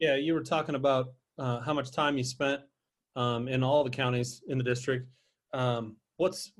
[0.00, 2.62] yeah, you were talking about uh, how much time you spent
[3.14, 5.06] um, in all the counties in the district.
[5.52, 6.52] Um, what's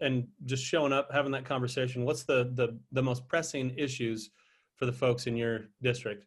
[0.00, 2.04] and just showing up, having that conversation.
[2.04, 4.30] What's the the the most pressing issues
[4.76, 6.26] for the folks in your district?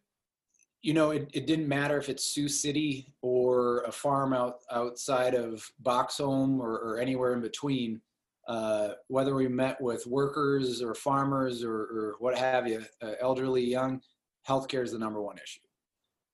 [0.84, 5.34] you know, it, it didn't matter if it's Sioux City or a farm out outside
[5.34, 8.02] of Boxholm or, or anywhere in between.
[8.46, 13.64] Uh, whether we met with workers or farmers or, or what have you, uh, elderly,
[13.64, 13.98] young,
[14.46, 15.60] healthcare is the number one issue.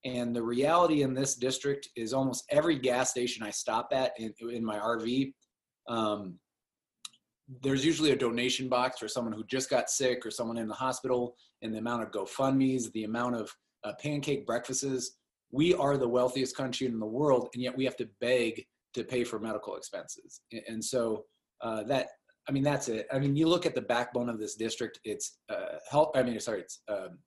[0.04, 4.34] And the reality in this district is almost every gas station I stop at in,
[4.50, 5.32] in my RV,
[5.90, 6.38] um,
[7.62, 10.74] there's usually a donation box for someone who just got sick or someone in the
[10.74, 13.52] hospital, and the amount of GoFundMe's, the amount of
[13.84, 15.16] uh, pancake breakfasts.
[15.50, 19.02] We are the wealthiest country in the world, and yet we have to beg to
[19.02, 20.42] pay for medical expenses.
[20.68, 21.24] And, so
[21.60, 22.06] uh, that,
[22.48, 23.08] I mean, that's it.
[23.12, 25.00] I mean, you look at the backbone of this district.
[25.04, 26.12] It's uh, health.
[26.14, 27.18] I mean, sorry, it's um,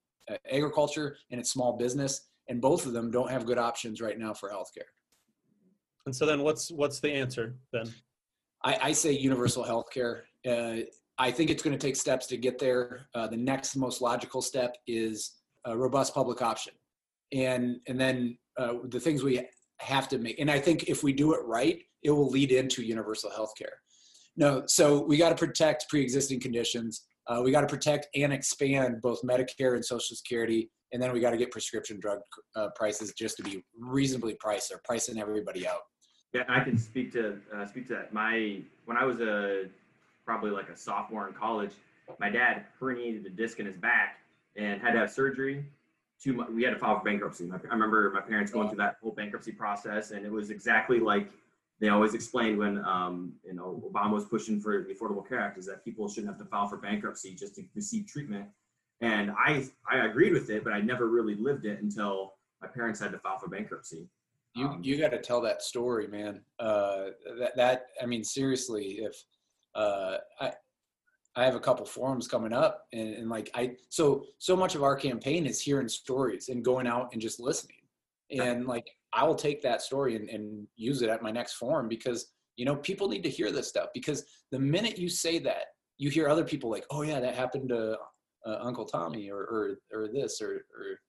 [0.49, 4.33] agriculture and it's small business, and both of them don't have good options right now
[4.33, 4.89] for healthcare.
[6.05, 7.93] And so then, what's what's the answer then?
[8.63, 10.21] I, I say universal healthcare.
[10.47, 10.85] Uh,
[11.17, 13.07] I think it's going to take steps to get there.
[13.13, 16.73] Uh, the next most logical step is a robust public option,
[17.31, 19.45] and and then uh, the things we
[19.79, 20.39] have to make.
[20.39, 23.73] And I think if we do it right, it will lead into universal health care.
[24.35, 27.03] No, so we got to protect pre-existing conditions.
[27.27, 31.19] Uh, we got to protect and expand both Medicare and Social Security, and then we
[31.19, 32.19] got to get prescription drug
[32.55, 35.81] uh, prices just to be reasonably priced or pricing everybody out.
[36.33, 38.13] Yeah, I can speak to uh, speak to that.
[38.13, 39.65] My when I was a
[40.25, 41.71] probably like a sophomore in college,
[42.19, 44.17] my dad herniated a disc in his back,
[44.55, 45.63] and had to have surgery.
[46.21, 47.51] Two, we had to file for bankruptcy.
[47.51, 51.29] I remember my parents going through that whole bankruptcy process, and it was exactly like
[51.79, 55.59] they always explained when um, you know Obama was pushing for the Affordable Care Act,
[55.59, 58.45] is that people shouldn't have to file for bankruptcy just to receive treatment.
[59.01, 62.99] And I I agreed with it, but I never really lived it until my parents
[62.99, 64.07] had to file for bankruptcy.
[64.55, 66.41] You um, you got to tell that story, man.
[66.59, 67.05] Uh,
[67.39, 69.15] that that I mean, seriously, if
[69.75, 70.53] uh, I
[71.35, 74.83] I have a couple forums coming up and, and, like I so so much of
[74.83, 77.77] our campaign is hearing stories and going out and just listening.
[78.31, 81.87] And like I will take that story and, and use it at my next forum
[81.87, 85.65] because you know people need to hear this stuff because the minute you say that
[85.97, 87.97] you hear other people like oh yeah that happened to
[88.45, 90.99] uh, Uncle Tommy or, or or this or or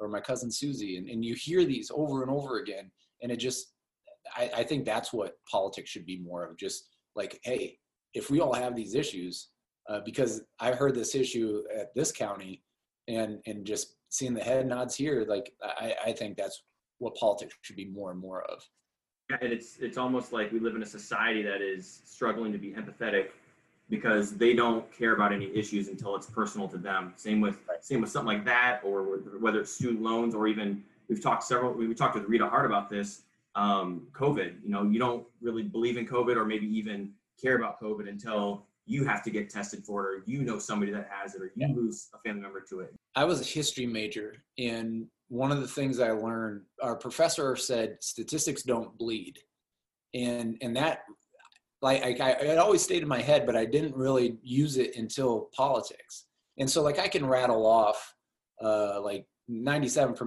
[0.00, 2.90] or my cousin Susie and, and you hear these over and over again
[3.22, 3.72] and it just
[4.36, 7.78] I, I think that's what politics should be more of just like hey
[8.14, 9.48] if we all have these issues
[9.88, 12.62] uh, because I heard this issue at this county,
[13.08, 16.62] and and just seeing the head nods here, like I, I think that's
[16.98, 18.62] what politics should be more and more of.
[19.30, 22.58] Yeah, and it's it's almost like we live in a society that is struggling to
[22.58, 23.30] be empathetic
[23.90, 27.12] because they don't care about any issues until it's personal to them.
[27.16, 31.22] Same with same with something like that, or whether it's student loans, or even we've
[31.22, 31.72] talked several.
[31.72, 33.22] We talked with Rita Hart about this.
[33.56, 34.62] Um, COVID.
[34.62, 37.10] You know, you don't really believe in COVID, or maybe even
[37.42, 40.90] care about COVID until you have to get tested for it or you know somebody
[40.90, 41.74] that has it or you yeah.
[41.74, 45.68] lose a family member to it i was a history major and one of the
[45.68, 49.38] things i learned our professor said statistics don't bleed
[50.14, 51.04] and and that
[51.82, 55.48] like I, it always stayed in my head but i didn't really use it until
[55.54, 56.26] politics
[56.58, 58.14] and so like i can rattle off
[58.62, 60.20] uh, like 97%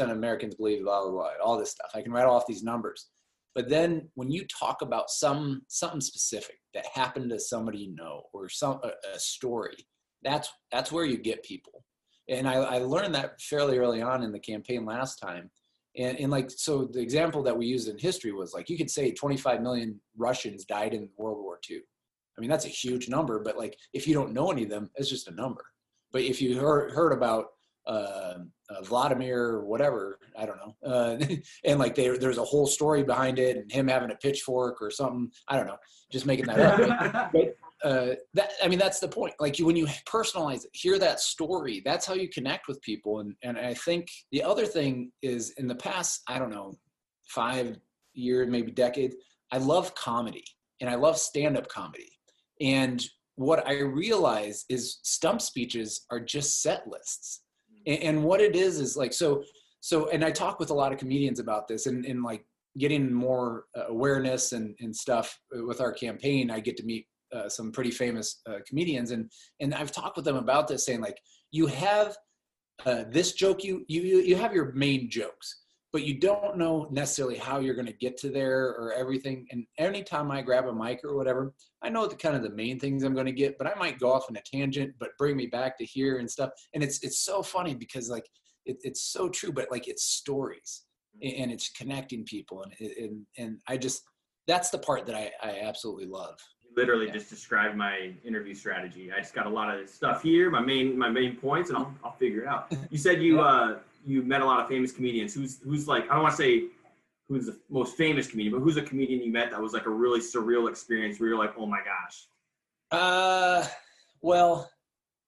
[0.00, 3.10] of americans believe blah, blah blah all this stuff i can rattle off these numbers
[3.54, 8.22] but then when you talk about some something specific that happened to somebody you know
[8.32, 9.86] or some a, a story,
[10.22, 11.84] that's that's where you get people.
[12.28, 15.50] And I, I learned that fairly early on in the campaign last time.
[15.96, 18.90] And, and like so the example that we used in history was like you could
[18.90, 21.80] say 25 million Russians died in World War II.
[22.36, 24.90] I mean that's a huge number, but like if you don't know any of them,
[24.94, 25.64] it's just a number.
[26.12, 27.46] But if you heard heard about
[27.86, 28.34] uh,
[28.68, 30.76] uh, Vladimir or whatever, I don't know.
[30.84, 31.18] Uh,
[31.64, 34.90] and like they, there's a whole story behind it and him having a pitchfork or
[34.90, 35.30] something.
[35.48, 35.78] I don't know,
[36.10, 37.32] just making that up.
[37.32, 39.34] but, uh, that, I mean, that's the point.
[39.40, 43.20] Like you, when you personalize it, hear that story, that's how you connect with people.
[43.20, 46.74] And, and I think the other thing is in the past, I don't know,
[47.28, 47.78] five
[48.12, 49.14] years, maybe decade,
[49.52, 50.44] I love comedy
[50.80, 52.10] and I love stand-up comedy.
[52.60, 53.02] And
[53.36, 57.42] what I realize is stump speeches are just set lists
[57.86, 59.42] and, and what it is is like so
[59.80, 62.44] so and i talk with a lot of comedians about this and, and like
[62.78, 67.48] getting more uh, awareness and, and stuff with our campaign i get to meet uh,
[67.48, 71.18] some pretty famous uh, comedians and and i've talked with them about this saying like
[71.50, 72.16] you have
[72.86, 75.60] uh, this joke you you you have your main jokes
[75.92, 79.46] but you don't know necessarily how you're going to get to there or everything.
[79.50, 82.78] And anytime I grab a mic or whatever, I know the kind of the main
[82.78, 85.36] things I'm going to get, but I might go off in a tangent, but bring
[85.36, 86.50] me back to here and stuff.
[86.74, 88.28] And it's it's so funny because like
[88.66, 90.84] it, it's so true, but like it's stories
[91.22, 94.02] and it's connecting people, and and and I just
[94.46, 96.38] that's the part that I I absolutely love.
[96.76, 99.10] Literally just described my interview strategy.
[99.12, 101.92] I just got a lot of stuff here, my main my main points, and I'll
[102.04, 102.72] I'll figure it out.
[102.90, 105.34] You said you uh you met a lot of famous comedians.
[105.34, 106.64] Who's who's like I don't want to say
[107.28, 109.90] who's the most famous comedian, but who's a comedian you met that was like a
[109.90, 112.26] really surreal experience where you're like, oh my gosh.
[112.90, 113.64] Uh,
[114.20, 114.68] well,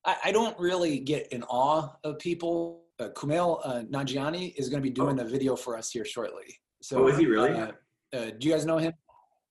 [0.05, 2.83] I, I don't really get in awe of people.
[2.99, 5.23] Uh, Kumail uh, Nanjiani is going to be doing Oh.
[5.23, 6.59] a video for us here shortly.
[6.83, 7.51] So, Oh, is he really?
[7.53, 7.71] Uh,
[8.13, 8.93] uh, do you guys know him?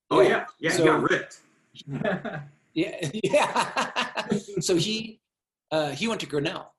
[0.10, 1.40] Oh yeah, yeah, So- he got ripped.
[2.74, 4.28] Yeah, yeah.
[4.62, 5.20] so he
[5.72, 6.74] uh, he went to Grinnell.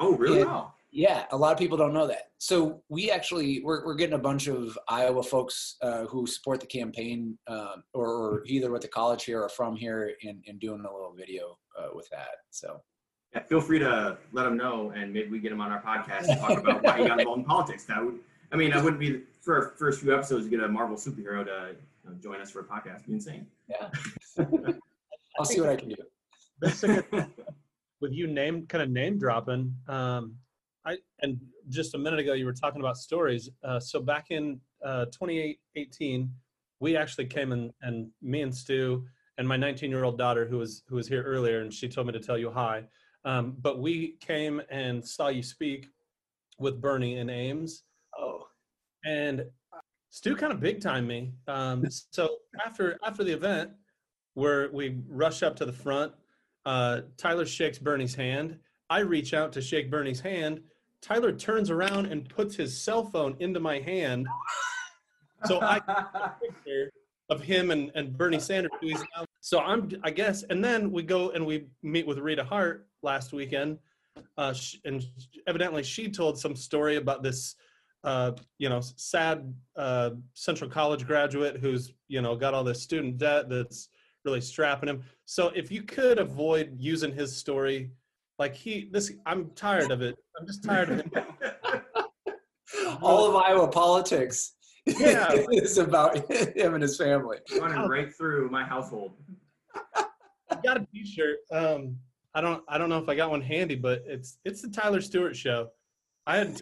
[0.00, 0.40] Oh really?
[0.40, 0.66] Yeah.
[0.90, 2.30] Yeah, a lot of people don't know that.
[2.38, 6.66] So we actually we're we're getting a bunch of Iowa folks uh, who support the
[6.66, 10.80] campaign, um, or, or either with the college here or from here, and, and doing
[10.80, 12.28] a little video uh, with that.
[12.50, 12.80] So
[13.34, 16.28] Yeah, feel free to let them know, and maybe we get them on our podcast
[16.28, 17.84] and talk about why he got involved in politics.
[17.84, 18.18] That would,
[18.50, 21.44] I mean, that wouldn't be for our first few episodes to get a Marvel superhero
[21.44, 21.76] to
[22.08, 22.96] you know, join us for a podcast.
[22.96, 23.46] It'd be insane.
[23.68, 23.88] yeah,
[25.38, 25.96] I'll see what I can do.
[26.60, 27.26] That's a good
[28.00, 29.74] with you name kind of name dropping.
[29.88, 30.36] Um,
[30.84, 33.50] I and just a minute ago you were talking about stories.
[33.64, 36.32] Uh, so back in uh, 2018,
[36.80, 39.04] we actually came and and me and Stu
[39.38, 42.06] and my 19 year old daughter who was who was here earlier, and she told
[42.06, 42.84] me to tell you hi.
[43.24, 45.88] Um, but we came and saw you speak
[46.58, 47.82] with Bernie in Ames.
[48.18, 48.46] Oh,
[49.04, 49.44] and
[50.10, 51.32] Stu kind of big time me.
[51.46, 53.70] Um, so after after the event,
[54.34, 56.12] where we rush up to the front,
[56.66, 58.58] uh, Tyler shakes Bernie's hand.
[58.90, 60.62] I reach out to shake Bernie's hand.
[61.00, 64.26] Tyler turns around and puts his cell phone into my hand.
[65.44, 65.78] So I
[66.42, 66.90] picture
[67.30, 68.70] of him and, and Bernie Sanders.
[68.80, 72.18] who he's now- So I'm, I guess, and then we go and we meet with
[72.18, 73.78] Rita Hart last weekend,
[74.36, 75.04] uh, and
[75.46, 77.54] evidently she told some story about this,
[78.04, 83.18] uh, you know, sad uh, Central College graduate who's, you know, got all this student
[83.18, 83.88] debt that's
[84.24, 85.02] really strapping him.
[85.24, 87.90] So if you could avoid using his story,
[88.38, 90.16] like he, this, I'm tired of it.
[90.38, 91.12] I'm just tired of it.
[93.02, 94.54] all of Iowa politics
[94.86, 95.32] Yeah.
[95.50, 97.38] is about him and his family.
[97.60, 99.12] Running right through my household.
[99.94, 101.38] I got a T-shirt.
[101.52, 101.96] Um,
[102.34, 105.00] I don't, I don't know if I got one handy, but it's, it's the Tyler
[105.00, 105.68] Stewart show.
[106.28, 106.60] I had.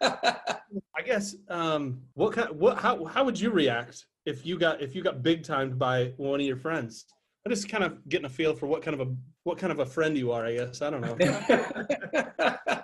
[0.96, 1.34] I guess.
[1.48, 2.50] Um, what kind?
[2.50, 2.78] What?
[2.78, 3.04] How?
[3.04, 6.46] How would you react if you got if you got big timed by one of
[6.46, 7.04] your friends?
[7.44, 9.80] I'm just kind of getting a feel for what kind of a what kind of
[9.80, 10.46] a friend you are.
[10.46, 12.80] I guess I don't know.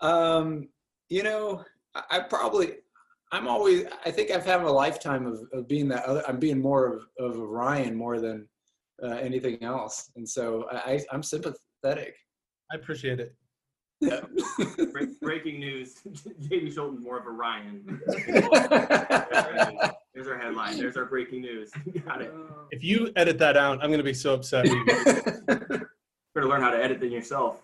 [0.00, 0.68] um,
[1.08, 2.76] you know, I, I probably,
[3.32, 6.60] I'm always, I think I've had a lifetime of, of being that other, I'm being
[6.60, 8.48] more of, of a Ryan more than
[9.02, 10.10] uh, anything else.
[10.16, 12.14] And so I, I, I'm sympathetic.
[12.72, 13.34] I appreciate it.
[14.00, 14.20] Yeah.
[14.92, 15.96] Break- breaking news:
[16.40, 16.70] J.D.
[16.70, 18.00] Scholten's more of a Ryan.
[20.14, 20.78] There's our headline.
[20.78, 21.70] There's our breaking news.
[22.06, 22.32] Got it.
[22.70, 24.64] If you edit that out, I'm going to be so upset.
[24.64, 25.86] with you.
[26.34, 27.62] Better learn how to edit than yourself.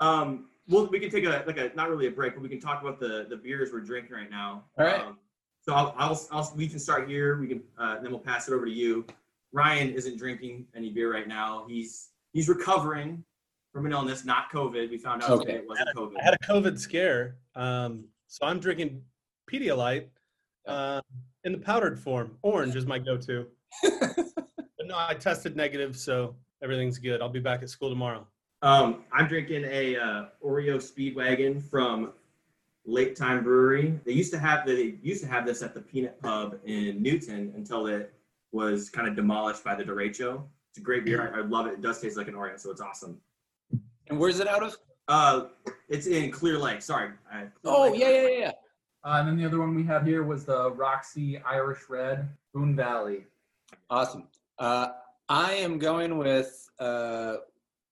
[0.00, 2.60] um, well, we can take a like a not really a break, but we can
[2.60, 4.64] talk about the the beers we're drinking right now.
[4.78, 5.00] All right.
[5.00, 5.18] Um,
[5.62, 7.38] so I'll, I'll I'll we can start here.
[7.38, 9.04] We can uh, then we'll pass it over to you.
[9.52, 11.64] Ryan isn't drinking any beer right now.
[11.68, 13.24] He's he's recovering
[13.72, 14.90] from an illness, not COVID.
[14.90, 15.44] We found out Okay.
[15.44, 16.14] today it wasn't COVID.
[16.20, 19.02] I had a COVID scare, um, so I'm drinking
[19.50, 20.06] Pedialyte
[20.66, 21.00] uh,
[21.44, 22.36] in the powdered form.
[22.42, 23.46] Orange is my go-to.
[23.82, 27.22] but no, I tested negative, so everything's good.
[27.22, 28.26] I'll be back at school tomorrow.
[28.62, 32.12] Um, I'm drinking a uh, Oreo Speedwagon from
[32.84, 33.98] Lake Time Brewery.
[34.04, 37.52] They used to have they used to have this at the Peanut Pub in Newton
[37.56, 38.12] until it
[38.52, 40.42] was kind of demolished by the derecho.
[40.70, 41.32] It's a great beer.
[41.34, 41.74] I, I love it.
[41.74, 43.18] It does taste like an Oreo, so it's awesome.
[44.10, 44.76] And where's it out of?
[45.08, 45.44] Uh,
[45.88, 46.82] it's in Clear Lake.
[46.82, 47.10] Sorry.
[47.32, 48.52] I, Oh, yeah, yeah, yeah.
[49.02, 52.76] Uh, and then the other one we have here was the Roxy Irish Red Boone
[52.76, 53.24] Valley.
[53.88, 54.28] Awesome.
[54.58, 54.88] Uh,
[55.28, 57.36] I am going with uh,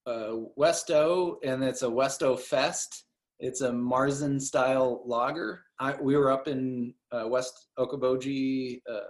[0.07, 3.05] uh, Westo, and it's a Westo Fest.
[3.41, 5.63] It's a Marzen style lager.
[5.79, 9.01] I, we were up in uh, West Okoboji, uh,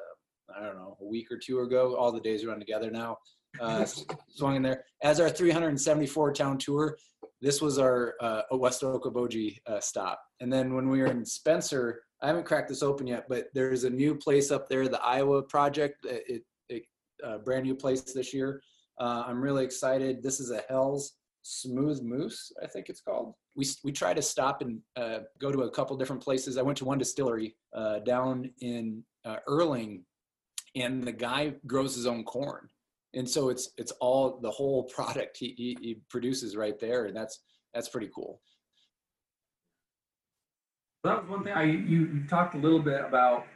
[0.56, 1.96] I don't know, a week or two ago.
[1.96, 3.18] All the days run together now.
[3.60, 3.86] Uh,
[4.28, 4.84] swung in there.
[5.02, 6.96] As our 374 town tour,
[7.40, 10.20] this was our uh, West Okoboji uh, stop.
[10.40, 13.84] And then when we were in Spencer, I haven't cracked this open yet, but there's
[13.84, 16.04] a new place up there, the Iowa Project.
[16.04, 16.42] It, it,
[17.24, 18.62] a brand new place this year.
[19.00, 20.22] Uh, I'm really excited.
[20.22, 23.34] This is a Hell's Smooth Moose, I think it's called.
[23.56, 26.58] We we try to stop and uh, go to a couple different places.
[26.58, 30.04] I went to one distillery uh, down in uh, Earling,
[30.74, 32.68] and the guy grows his own corn,
[33.14, 37.16] and so it's it's all the whole product he, he, he produces right there, and
[37.16, 37.40] that's
[37.74, 38.40] that's pretty cool.
[41.04, 43.46] That was one thing I you, you talked a little bit about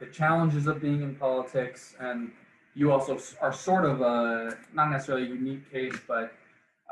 [0.00, 2.30] the challenges of being in politics, and
[2.74, 6.32] you also are sort of a not necessarily a unique case, but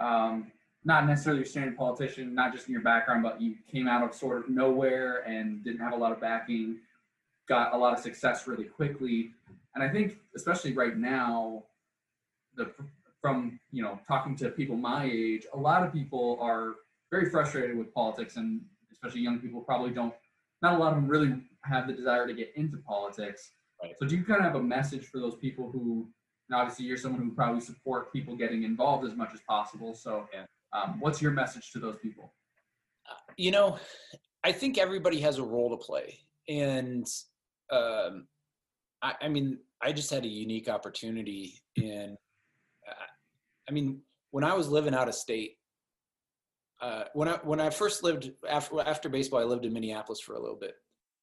[0.00, 0.50] um,
[0.84, 4.14] not necessarily a standard politician, not just in your background, but you came out of
[4.14, 6.78] sort of nowhere and didn't have a lot of backing,
[7.48, 9.32] got a lot of success really quickly,
[9.74, 11.64] and I think especially right now,
[12.56, 12.72] the
[13.20, 16.74] from you know talking to people my age, a lot of people are
[17.10, 18.60] very frustrated with politics and
[18.92, 20.14] especially young people probably don't
[20.62, 21.34] not a lot of them really
[21.64, 23.50] have the desire to get into politics
[23.82, 23.92] Right.
[23.98, 26.08] so do you kind of have a message for those people who
[26.48, 30.26] and obviously you're someone who probably support people getting involved as much as possible so
[30.32, 30.46] Yeah.
[30.72, 32.32] um, what's your message to those people
[33.36, 33.78] you know,
[34.44, 37.06] I think everybody has a role to play, and
[37.70, 38.26] um,
[39.02, 42.16] I, I mean, I just had a unique opportunity in.
[43.68, 44.00] I mean,
[44.30, 45.56] when I was living out of state,
[46.80, 50.34] uh, when I when I first lived after after baseball, I lived in Minneapolis for
[50.34, 50.74] a little bit,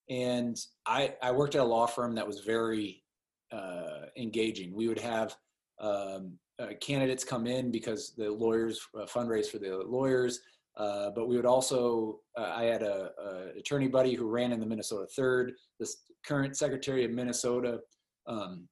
[0.10, 3.04] and I I worked at a law firm that was very
[3.52, 4.76] uh, engaging.
[4.76, 5.36] We would have
[5.80, 10.40] um, uh, candidates come in because the lawyers uh, fundraise for the lawyers.
[10.76, 14.60] Uh, but we would also, uh, I had a, a attorney buddy who ran in
[14.60, 15.88] the Minnesota Third, the
[16.26, 17.80] current Secretary of Minnesota,
[18.26, 18.68] um,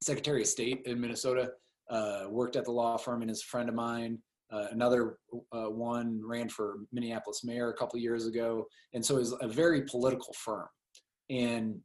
[0.00, 1.50] Secretary of State in Minnesota,
[1.92, 4.18] uh, worked at the law firm and is a friend of mine.
[4.50, 5.18] Uh, another
[5.52, 9.48] uh, one ran for Minneapolis mayor a couple years ago, and so it was a
[9.48, 10.66] very political firm.
[11.30, 11.78] And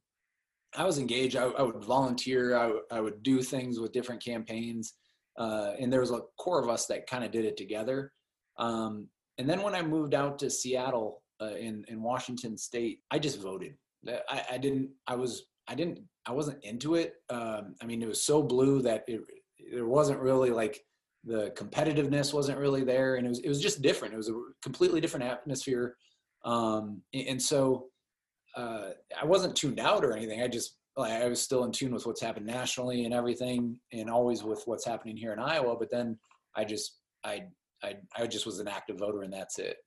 [0.75, 1.37] I was engaged.
[1.37, 2.57] I, I would volunteer.
[2.57, 4.95] I, I would do things with different campaigns,
[5.37, 8.11] uh, and there was a core of us that kind of did it together.
[8.57, 13.19] Um, and then when I moved out to Seattle uh, in in Washington State, I
[13.19, 13.75] just voted.
[14.07, 14.89] I, I didn't.
[15.05, 15.45] I was.
[15.69, 15.99] I didn't.
[16.25, 17.13] I wasn't into it.
[17.29, 19.21] Um, I mean, it was so blue that it
[19.71, 20.83] there wasn't really like
[21.23, 24.13] the competitiveness wasn't really there, and it was it was just different.
[24.13, 25.95] It was a completely different atmosphere,
[26.45, 27.87] um, and, so
[28.55, 28.89] uh,
[29.19, 30.41] I wasn't tuned out or anything.
[30.41, 34.09] I just like, I was still in tune with what's happened nationally and everything, and
[34.09, 35.75] always with what's happening here in Iowa.
[35.77, 36.17] But then
[36.55, 37.43] I just I
[37.83, 39.77] I, I just was an active voter and that's it.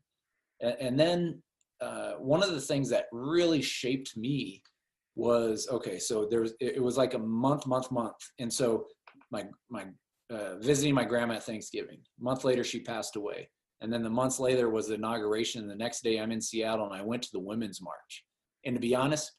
[0.61, 1.43] And, and then
[1.81, 4.63] uh, one of the things that really shaped me
[5.17, 5.99] was okay.
[5.99, 8.87] So there was it was like a month, month, month, and so
[9.31, 9.87] my my
[10.31, 11.99] uh, visiting my grandma at Thanksgiving.
[12.21, 13.51] A month later, she passed away,
[13.81, 15.69] and then the months later was the inauguration.
[15.69, 18.25] The next day, I'm in Seattle and I went to the Women's March.
[18.65, 19.33] And to be honest,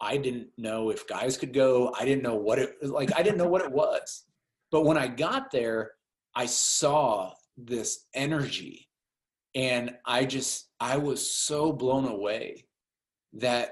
[0.00, 1.94] I didn't know if guys could go.
[1.98, 3.16] I didn't know what it like.
[3.16, 4.24] I didn't know what it was.
[4.70, 5.92] But when I got there,
[6.34, 8.88] I saw this energy
[9.54, 12.64] and i just i was so blown away
[13.32, 13.70] that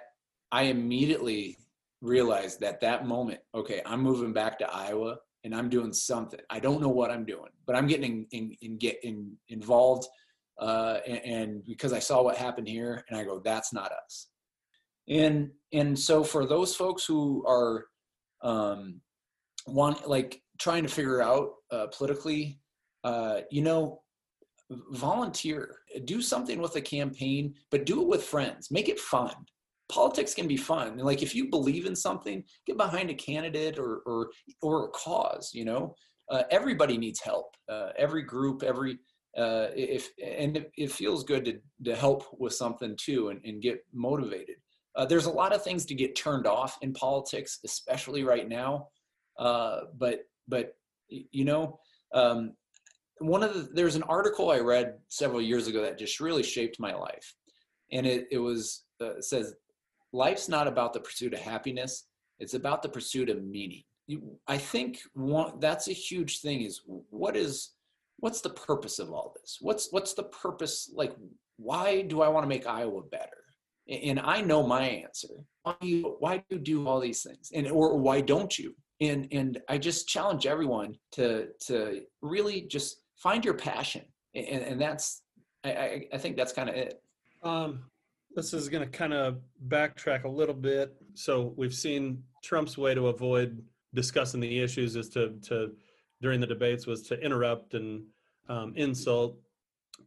[0.51, 1.57] i immediately
[2.01, 6.59] realized that that moment okay i'm moving back to iowa and i'm doing something i
[6.59, 10.07] don't know what i'm doing but i'm getting in, in, in get in, involved
[10.61, 14.29] uh, and, and because i saw what happened here and i go that's not us
[15.09, 17.87] and and so for those folks who are
[18.43, 19.01] um
[19.67, 22.61] want like trying to figure out uh, politically
[23.07, 24.03] uh, you know,
[24.91, 25.77] volunteer,
[26.07, 28.69] do something with a campaign, but do it with friends.
[28.69, 29.33] Make it fun.
[29.89, 30.99] Politics can be fun.
[30.99, 34.31] Like if you believe in something, get behind a candidate or or
[34.63, 35.51] or a cause.
[35.55, 35.95] You know,
[36.31, 37.57] uh, everybody needs help.
[37.69, 38.99] Uh, every group, every
[39.37, 43.63] uh, if and it, it feels good to to help with something too and, and
[43.63, 44.57] get motivated.
[44.97, 48.89] Uh, there's a lot of things to get turned off in politics, especially right now.
[49.39, 50.75] Uh, but but
[51.09, 51.79] you know.
[52.15, 52.53] Um,
[53.19, 56.79] one of the there's an article I read several years ago that just really shaped
[56.79, 57.35] my life,
[57.93, 59.55] and it it was uh, says
[60.13, 62.07] life's not about the pursuit of happiness;
[62.39, 63.83] it's about the pursuit of meaning.
[64.07, 66.63] You, I think one that's a huge thing.
[66.63, 67.73] Is what is
[68.19, 69.59] what's the purpose of all this?
[69.61, 70.91] What's what's the purpose?
[70.95, 71.15] Like,
[71.57, 73.31] why do I want to make Iowa better?
[73.89, 75.29] And I know my answer.
[75.63, 77.53] Why do you, why do you do all these things?
[77.55, 78.75] And or why don't you?
[79.01, 84.03] And and I just challenge everyone to to really just find your passion
[84.37, 85.23] and, and that's
[85.65, 87.01] I, I think that's kind of it
[87.43, 87.85] um,
[88.37, 92.95] this is going to kind of backtrack a little bit so we've seen trump's way
[92.95, 93.61] to avoid
[93.95, 95.73] discussing the issues is to to
[96.21, 98.05] during the debates was to interrupt and
[98.49, 99.37] um, insult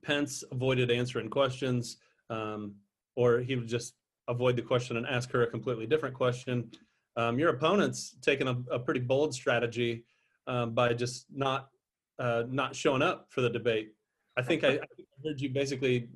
[0.04, 1.98] pence avoided answering questions
[2.30, 2.76] um,
[3.16, 3.96] or he would just
[4.28, 6.70] avoid the question and ask her a completely different question
[7.18, 10.06] um, your opponent's taken a, a pretty bold strategy
[10.48, 11.70] um, by just not
[12.18, 13.94] uh, not showing up for the debate.
[14.38, 14.80] I think I, I
[15.26, 16.10] heard you basically.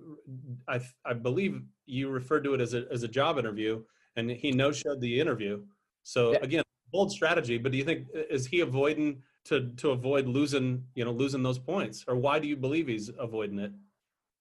[0.67, 3.83] I I believe you referred to it as a as a job interview,
[4.15, 5.63] and he no showed the interview.
[6.03, 6.39] So Yeah.
[6.41, 7.57] again, bold strategy.
[7.57, 11.59] But do you think is he avoiding to to avoid losing you know losing those
[11.59, 13.71] points, or why do you believe he's avoiding it?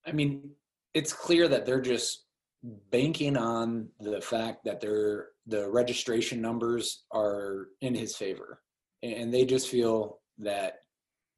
[0.07, 0.51] I mean,
[0.95, 2.27] it's clear that they're just
[2.91, 8.61] banking on the fact that their the registration numbers are in his favor,
[9.03, 10.81] and they just feel that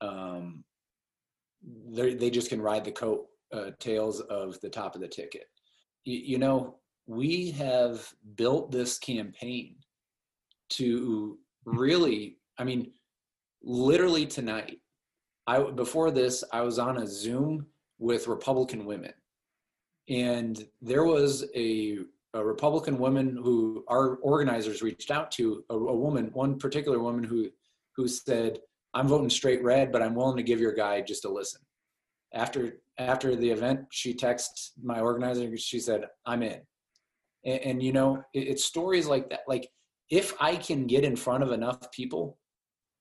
[0.01, 0.65] um,
[1.63, 5.45] they they just can ride the coat uh, tails of the top of the ticket.
[6.05, 6.77] You, you know,
[7.07, 9.77] we have built this campaign
[10.71, 12.93] to really, I mean,
[13.63, 14.79] literally tonight.
[15.47, 17.67] I before this, I was on a Zoom
[17.99, 19.13] with Republican women,
[20.09, 21.99] and there was a
[22.33, 27.25] a Republican woman who our organizers reached out to a, a woman, one particular woman
[27.25, 27.51] who
[27.95, 28.59] who said,
[28.95, 31.61] "I'm voting straight red, but I'm willing to give your guy just a listen."
[32.33, 35.57] After after the event, she texted my organizer.
[35.57, 36.61] She said, "I'm in,"
[37.45, 39.41] and, and you know, it, it's stories like that.
[39.49, 39.69] Like
[40.11, 42.39] if I can get in front of enough people,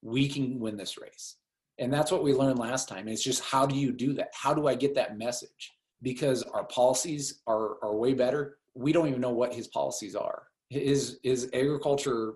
[0.01, 1.37] we can win this race.
[1.79, 3.07] And that's what we learned last time.
[3.07, 4.29] It's just how do you do that?
[4.33, 5.73] How do I get that message?
[6.01, 8.57] Because our policies are are way better.
[8.75, 10.43] We don't even know what his policies are.
[10.69, 12.33] His his agriculture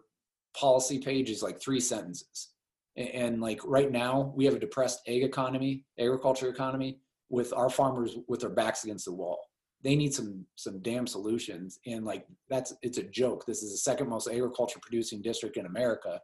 [0.55, 2.49] policy page is like three sentences.
[2.95, 6.99] And, and like right now, we have a depressed ag economy, agriculture economy,
[7.30, 9.39] with our farmers with their backs against the wall.
[9.84, 11.80] They need some some damn solutions.
[11.86, 13.45] And like that's it's a joke.
[13.45, 16.19] This is the second most agriculture producing district in America.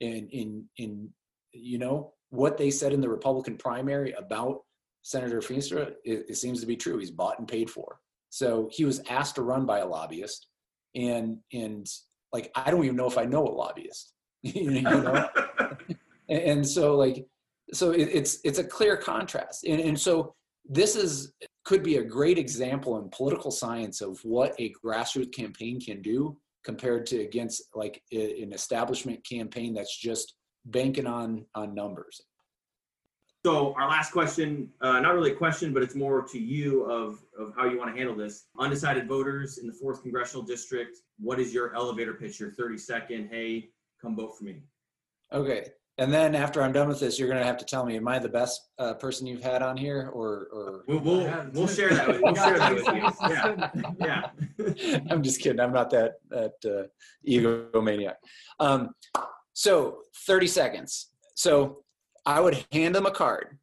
[0.00, 1.10] And in in
[1.52, 4.60] you know what they said in the Republican primary about
[5.02, 6.98] Senator Feenstra, it, it seems to be true.
[6.98, 7.98] He's bought and paid for.
[8.30, 10.48] So he was asked to run by a lobbyist,
[10.94, 11.86] and and
[12.32, 15.28] like I don't even know if I know a lobbyist, you know.
[16.28, 17.26] and, and so like
[17.74, 21.32] so it, it's it's a clear contrast, and and so this is
[21.64, 26.36] could be a great example in political science of what a grassroots campaign can do
[26.64, 30.34] compared to against like an establishment campaign that's just
[30.66, 32.20] banking on on numbers.
[33.44, 37.18] So our last question, uh, not really a question, but it's more to you of,
[37.38, 38.46] of how you want to handle this.
[38.58, 43.28] Undecided voters in the fourth congressional district, what is your elevator pitch, your 30 second,
[43.30, 43.68] hey,
[44.00, 44.62] come vote for me?
[45.30, 45.66] Okay.
[45.98, 48.18] And then after I'm done with this, you're gonna have to tell me, am I
[48.18, 50.84] the best uh, person you've had on here, or or?
[50.88, 53.90] We'll, we'll, we'll share that with, we'll share that with you.
[54.00, 54.28] Yeah,
[54.80, 54.98] yeah.
[55.10, 55.60] I'm just kidding.
[55.60, 56.88] I'm not that that uh,
[57.28, 58.14] egomaniac.
[58.58, 58.90] Um,
[59.52, 61.10] so 30 seconds.
[61.36, 61.84] So
[62.26, 63.58] I would hand them a card,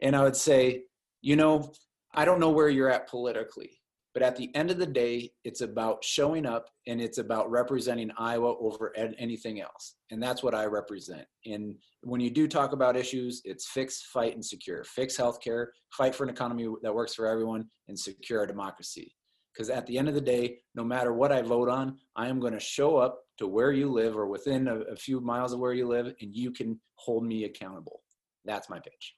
[0.00, 0.84] and I would say,
[1.20, 1.72] you know,
[2.14, 3.78] I don't know where you're at politically,
[4.14, 8.10] but at the end of the day, it's about showing up and it's about representing
[8.16, 11.26] Iowa over anything else, and that's what I represent.
[11.44, 14.84] And when you do talk about issues, it's fix, fight, and secure.
[14.84, 19.12] Fix healthcare, fight for an economy that works for everyone, and secure our democracy
[19.54, 22.40] because at the end of the day, no matter what I vote on, I am
[22.40, 25.60] going to show up to where you live or within a, a few miles of
[25.60, 28.02] where you live, and you can hold me accountable.
[28.44, 29.14] That's my pitch.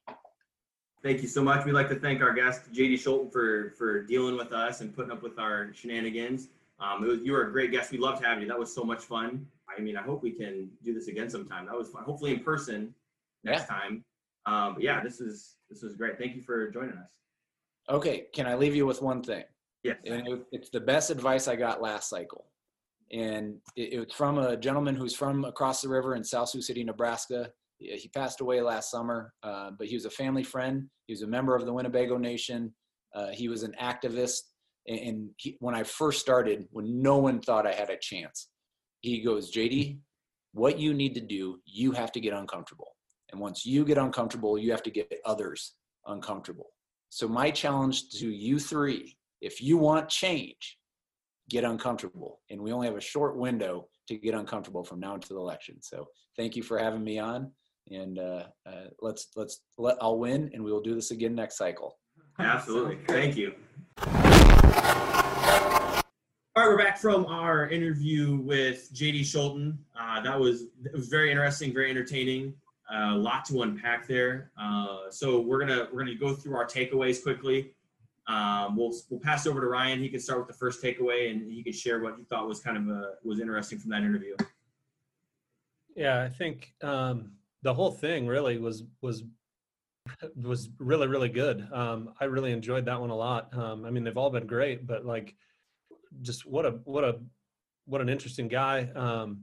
[1.07, 1.65] Thank you so much.
[1.65, 5.13] We'd like to thank our guest, JD Scholten, for, for dealing with us and putting
[5.13, 6.49] up with our shenanigans.
[6.81, 7.93] Um, it was, you were a great guest.
[7.93, 8.49] We loved having you.
[8.49, 9.47] That was so much fun.
[9.69, 11.67] I mean, I hope we can do this again sometime.
[11.67, 12.03] That was fun.
[12.03, 12.93] Hopefully in person
[13.45, 14.05] next time.
[14.47, 16.19] Um, but yeah, this is this was great.
[16.19, 17.09] Thank you for joining us.
[17.89, 19.45] Okay, can I leave you with one thing?
[19.85, 19.99] Yes.
[20.05, 22.47] And it, it's the best advice I got last cycle.
[23.13, 26.63] And it, it was from a gentleman who's from across the river in South Sioux
[26.63, 27.53] City, Nebraska.
[27.95, 30.89] He passed away last summer, uh, but he was a family friend.
[31.07, 32.75] He was a member of the Winnebago Nation.
[33.15, 34.41] Uh, he was an activist.
[34.87, 38.49] And, and he, when I first started, when no one thought I had a chance,
[39.01, 39.99] he goes, JD,
[40.53, 42.97] what you need to do, you have to get uncomfortable.
[43.31, 45.75] And once you get uncomfortable, you have to get others
[46.07, 46.71] uncomfortable.
[47.11, 50.79] So my challenge to you three, if you want change,
[51.49, 52.41] get uncomfortable.
[52.51, 55.77] And we only have a short window to get uncomfortable from now until the election.
[55.81, 56.07] So
[56.37, 57.53] thank you for having me on.
[57.91, 61.57] And uh, uh, let's let's let I'll win, and we will do this again next
[61.57, 61.99] cycle.
[62.39, 62.99] Absolutely.
[63.07, 63.55] Thank you.
[66.57, 69.77] All right, we're back from our interview with JD Scholten.
[69.99, 72.55] Uh, that was it was very interesting, very entertaining.
[72.93, 74.53] A lot to unpack there.
[74.61, 77.75] Uh, so we're gonna we're gonna go through our takeaways quickly.
[78.27, 80.01] Um, we'll we'll pass over to Ryan.
[80.01, 82.61] He can start with the first takeaway, and he can share what he thought was
[82.61, 84.35] kind of a, was interesting from that interview.
[85.95, 87.33] Yeah, I think um,
[87.67, 89.25] the whole thing really was was
[90.37, 91.67] was really really good.
[91.73, 93.53] Um, I really enjoyed that one a lot.
[93.59, 95.35] Um, I mean, they've all been great, but like,
[96.23, 97.19] just what a what a
[97.87, 98.89] what an interesting guy.
[98.95, 99.43] Um,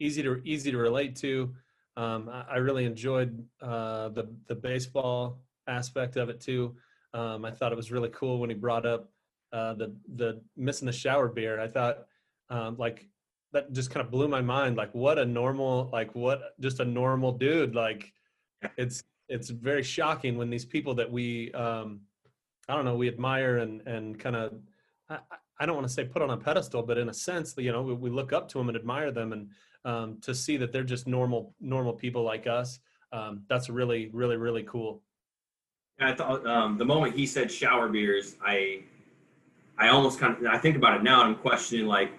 [0.00, 1.54] easy to easy to relate to.
[1.96, 6.74] Um, I, I really enjoyed uh, the the baseball aspect of it too.
[7.14, 9.08] Um, I thought it was really cool when he brought up
[9.52, 11.60] uh, the the missing the shower beer.
[11.60, 12.06] I thought
[12.50, 13.06] um, like
[13.52, 14.76] that just kind of blew my mind.
[14.76, 17.74] Like what a normal like what just a normal dude.
[17.74, 18.12] Like
[18.76, 22.00] it's it's very shocking when these people that we um,
[22.68, 24.54] I don't know we admire and and kind of
[25.08, 25.18] I,
[25.60, 27.82] I don't want to say put on a pedestal, but in a sense, you know,
[27.82, 29.50] we, we look up to them and admire them, and
[29.84, 32.80] um, to see that they're just normal normal people like us.
[33.12, 35.02] Um, that's really really really cool.
[35.98, 38.80] And I thought um, the moment he said shower beers, I
[39.78, 42.12] I almost kind of I think about it now and I'm questioning like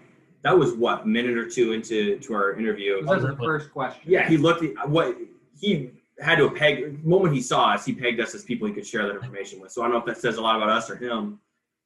[0.43, 3.03] that was what minute or two into to our interview.
[3.05, 4.01] That was the first question.
[4.05, 5.17] Yeah, he looked at what
[5.59, 7.01] he had to peg.
[7.01, 9.59] The moment he saw us, he pegged us as people he could share that information
[9.59, 9.71] with.
[9.71, 11.39] So I don't know if that says a lot about us or him,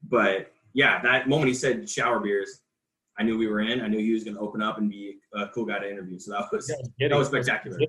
[0.10, 2.62] but yeah, that moment he said shower beers,
[3.20, 3.82] I knew we were in.
[3.82, 6.20] I knew he was going to open up and be a cool guy to interview.
[6.20, 7.80] So that was that was spectacular.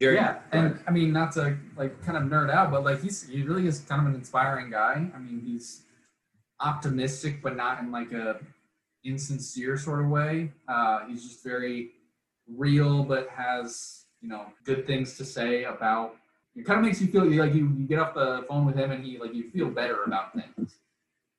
[0.00, 0.16] Jerry?
[0.16, 3.42] Yeah, and I mean, not to like kind of nerd out, but like he's he
[3.42, 5.08] really is kind of an inspiring guy.
[5.14, 5.82] I mean, he's
[6.60, 8.40] optimistic, but not in like a
[9.04, 10.50] insincere sort of way.
[10.66, 11.90] Uh, he's just very
[12.48, 16.16] real, but has you know good things to say about.
[16.56, 18.92] It kind of makes you feel like you, you get off the phone with him
[18.92, 20.76] and he like you feel better about things.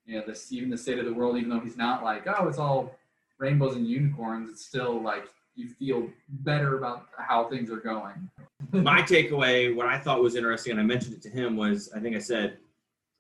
[0.06, 2.48] You know, this even the state of the world, even though he's not like oh
[2.48, 2.96] it's all
[3.38, 8.30] rainbows and unicorns, it's still like you feel better about how things are going.
[8.72, 12.00] my takeaway, what I thought was interesting, and I mentioned it to him, was I
[12.00, 12.58] think I said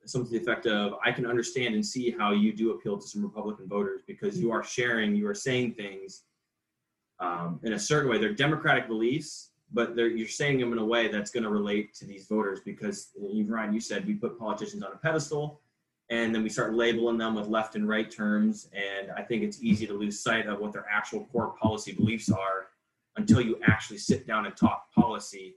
[0.05, 3.07] something to the effect of, I can understand and see how you do appeal to
[3.07, 6.23] some Republican voters because you are sharing, you are saying things
[7.19, 8.17] um, in a certain way.
[8.17, 12.05] They're Democratic beliefs, but you're saying them in a way that's going to relate to
[12.05, 15.61] these voters because, you, Ryan, you said we put politicians on a pedestal
[16.09, 18.69] and then we start labeling them with left and right terms.
[18.73, 22.29] And I think it's easy to lose sight of what their actual core policy beliefs
[22.29, 22.67] are
[23.17, 25.55] until you actually sit down and talk policy.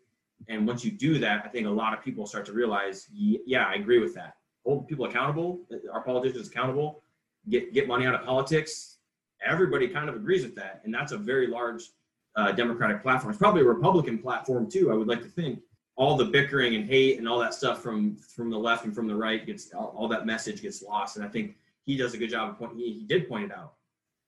[0.48, 3.66] And once you do that, I think a lot of people start to realize, yeah,
[3.66, 4.37] I agree with that.
[4.68, 5.60] Hold people accountable,
[5.90, 7.02] our politicians accountable,
[7.48, 8.98] get get money out of politics.
[9.42, 11.84] Everybody kind of agrees with that, and that's a very large
[12.36, 13.30] uh, Democratic platform.
[13.30, 14.92] It's probably a Republican platform too.
[14.92, 15.60] I would like to think
[15.96, 19.06] all the bickering and hate and all that stuff from from the left and from
[19.06, 21.16] the right gets all, all that message gets lost.
[21.16, 21.56] And I think
[21.86, 22.78] he does a good job of pointing.
[22.78, 23.72] He, he did point it out,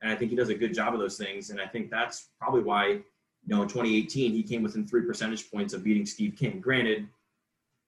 [0.00, 1.50] and I think he does a good job of those things.
[1.50, 3.02] And I think that's probably why you
[3.46, 6.62] know in 2018 he came within three percentage points of beating Steve King.
[6.62, 7.08] Granted,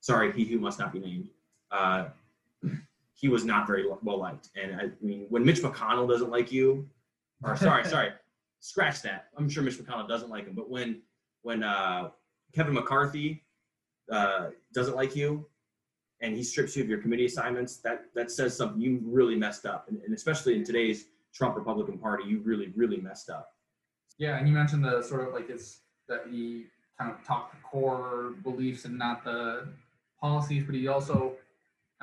[0.00, 1.30] sorry, he who must not be named.
[1.70, 2.08] Uh,
[3.22, 6.88] he was not very well liked, and I mean when Mitch McConnell doesn't like you,
[7.42, 8.10] or sorry, sorry,
[8.60, 9.28] scratch that.
[9.38, 11.00] I'm sure Mitch McConnell doesn't like him, but when
[11.42, 12.10] when uh,
[12.52, 13.44] Kevin McCarthy
[14.10, 15.46] uh, doesn't like you
[16.20, 19.66] and he strips you of your committee assignments, that that says something you really messed
[19.66, 23.54] up, and, and especially in today's Trump Republican Party, you really really messed up.
[24.18, 26.66] Yeah, and you mentioned the sort of like it's that he
[26.98, 29.68] kind of talked the core beliefs and not the
[30.20, 31.36] policies, but he also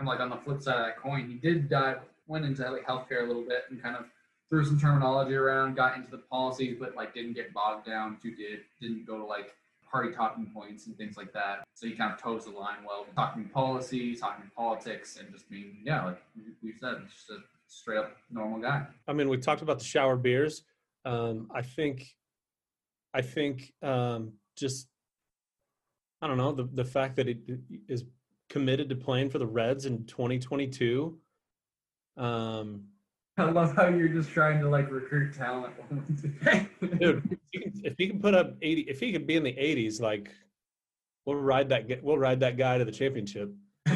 [0.02, 2.86] of like on the flip side of that coin, he did dive went into like
[2.86, 4.06] healthcare a little bit and kind of
[4.50, 8.36] threw some terminology around, got into the policies, but like didn't get bogged down too
[8.36, 9.56] did didn't go to like
[9.92, 11.64] party talking points and things like that.
[11.74, 15.78] So he kind of toes the line well, talking policy, talking politics, and just being
[15.84, 16.22] yeah, like
[16.64, 17.38] we've said, just a
[17.68, 18.86] straight up normal guy.
[19.08, 20.64] I mean, we talked about the shower beers.
[21.06, 22.04] Um, I think,
[23.14, 24.88] I think, um, just
[26.22, 27.40] I don't know the the fact that it
[27.88, 28.04] is
[28.50, 31.18] committed to playing for the Reds in 2022.
[32.18, 32.86] Um,
[33.38, 35.74] I love how you're just trying to like recruit talent.
[37.00, 39.44] Dude, if he, can, if he can put up 80, if he could be in
[39.44, 40.30] the 80s, like
[41.26, 43.54] we'll ride that we'll ride that guy to the championship.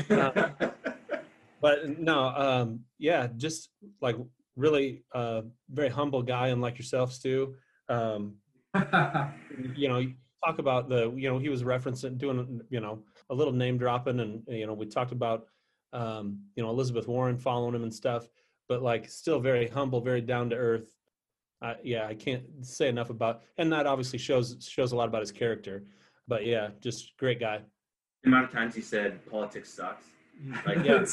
[0.10, 0.49] Uh,
[1.62, 3.70] but no, um, yeah, just
[4.01, 4.16] like
[4.56, 7.56] really uh, very humble guy, unlike yourself, Stu.
[7.89, 8.36] Um,
[9.76, 10.06] you know,
[10.46, 14.20] talk about the you know he was referencing doing you know a little name dropping,
[14.20, 15.48] and you know we talked about
[15.91, 18.28] um, you know Elizabeth Warren following him and stuff
[18.68, 20.91] but like still very humble, very down to earth.
[21.62, 25.22] Uh, yeah, I can't say enough about, and that obviously shows shows a lot about
[25.22, 25.84] his character.
[26.28, 27.62] But yeah, just great guy.
[28.24, 30.06] The amount of times he said politics sucks.
[30.66, 31.06] Like yeah,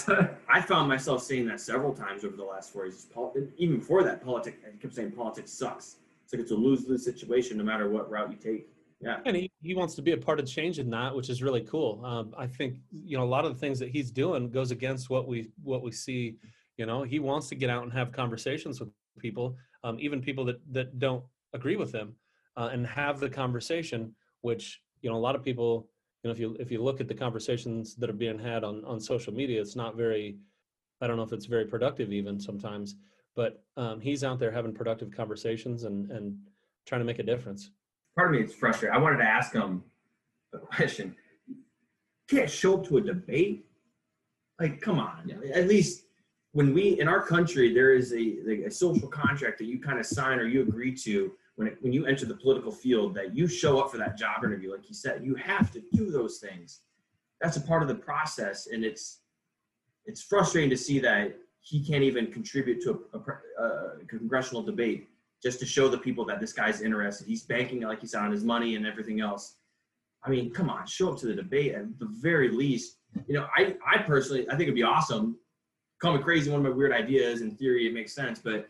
[0.49, 3.07] I found myself saying that several times over the last four years.
[3.59, 4.57] Even before that, politics.
[4.67, 5.97] I kept saying politics sucks.
[6.25, 8.69] It's like it's a lose lose situation no matter what route you take.
[9.01, 9.21] Yeah.
[9.25, 11.63] And he, he wants to be a part of change in that, which is really
[11.63, 12.05] cool.
[12.05, 15.09] Um, I think you know a lot of the things that he's doing goes against
[15.09, 16.37] what we what we see
[16.81, 18.89] you know, he wants to get out and have conversations with
[19.19, 21.23] people, um, even people that that don't
[21.53, 22.15] agree with him,
[22.57, 24.15] uh, and have the conversation.
[24.41, 25.91] Which you know, a lot of people,
[26.23, 28.83] you know, if you if you look at the conversations that are being had on
[28.87, 30.39] on social media, it's not very.
[31.03, 32.97] I don't know if it's very productive even sometimes,
[33.37, 36.39] but um, he's out there having productive conversations and and
[36.87, 37.73] trying to make a difference.
[38.21, 38.95] Part of me is frustrated.
[38.95, 39.83] I wanted to ask him
[40.53, 41.17] a question
[42.29, 43.65] can't show up to a debate.
[44.61, 45.33] Like, come on.
[45.55, 46.03] At least
[46.53, 49.99] when we in our country, there is a, like, a social contract that you kind
[49.99, 53.35] of sign or you agree to when it, when you enter the political field that
[53.35, 54.71] you show up for that job interview.
[54.71, 56.81] Like you said, you have to do those things.
[57.41, 59.21] That's a part of the process, and it's
[60.05, 63.65] it's frustrating to see that he can't even contribute to a, a,
[64.03, 65.09] a congressional debate
[65.43, 67.27] just to show the people that this guy's interested.
[67.27, 69.57] He's banking, like he said, on his money and everything else.
[70.23, 72.99] I mean, come on, show up to the debate at the very least.
[73.27, 75.37] You know, I, I personally, I think it'd be awesome.
[76.01, 77.41] Call me crazy, one of my weird ideas.
[77.41, 78.69] In theory, it makes sense, but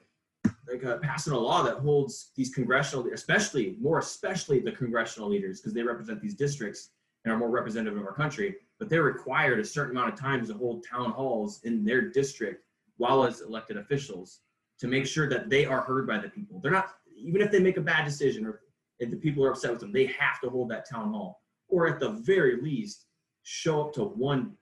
[0.70, 5.60] like uh, passing a law that holds these congressional, especially more especially the congressional leaders,
[5.60, 6.90] because they represent these districts
[7.24, 8.56] and are more representative of our country.
[8.78, 12.64] But they're required a certain amount of times to hold town halls in their district
[12.96, 14.40] while as elected officials
[14.80, 16.58] to make sure that they are heard by the people.
[16.60, 18.62] They're not, even if they make a bad decision or
[18.98, 21.42] if the people are upset with them, they have to hold that town hall.
[21.68, 23.06] Or at the very least,
[23.42, 24.52] show up to one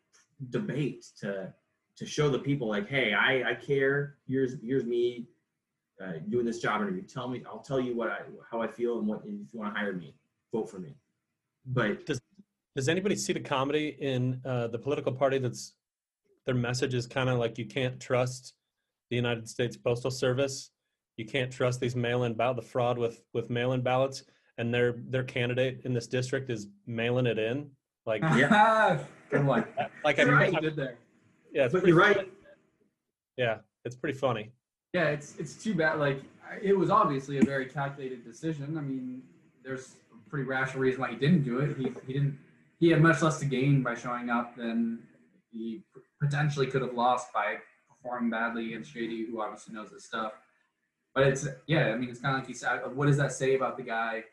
[0.50, 1.52] debate to
[1.96, 4.18] to show the people like, hey, I, I care.
[4.28, 5.26] Here's here's me
[6.04, 7.02] uh, doing this job interview.
[7.02, 8.18] Tell me, I'll tell you what I
[8.50, 10.14] how I feel and what if you want to hire me,
[10.52, 10.94] vote for me.
[11.66, 12.20] But does
[12.76, 15.74] does anybody see the comedy in uh, the political party that's
[16.44, 18.54] their message is kind of like you can't trust
[19.10, 20.70] the United States Postal Service.
[21.16, 24.22] You can't trust these mail-in ballot, the fraud with with mail-in ballots,
[24.58, 27.70] and their their candidate in this district is mailing it in.
[28.06, 28.98] Like, yeah,
[29.30, 29.64] good one.
[30.04, 30.52] Like, I Right.
[30.52, 30.96] mean, there.
[31.52, 32.16] yeah, it's but pretty you're funny.
[32.18, 32.32] right.
[33.36, 34.52] Yeah, it's pretty funny.
[34.94, 35.98] Yeah, it's it's too bad.
[35.98, 36.22] Like
[36.62, 38.78] it was obviously a very calculated decision.
[38.78, 39.22] I mean,
[39.64, 41.76] there's a pretty rational reason why he didn't do it.
[41.76, 42.38] He he didn't.
[42.80, 45.00] He had much less to gain by showing up than
[45.50, 45.82] he
[46.22, 47.56] potentially could have lost by
[48.02, 50.32] performing badly against JD, who obviously knows his stuff.
[51.14, 52.80] But it's yeah, I mean, it's kind of like he said.
[52.94, 54.24] What does that say about the guy?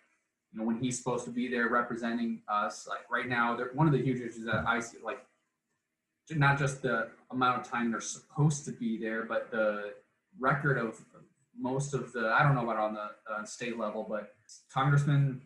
[0.51, 3.93] You know, when he's supposed to be there representing us, like right now, one of
[3.93, 5.25] the huge issues that I see, like
[6.31, 9.93] not just the amount of time they're supposed to be there, but the
[10.39, 10.99] record of
[11.57, 14.33] most of the I don't know about on the uh, state level, but
[14.71, 15.41] congressmen,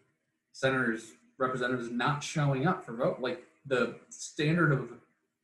[0.51, 3.19] senators, representatives not showing up for vote.
[3.19, 4.89] Like the standard of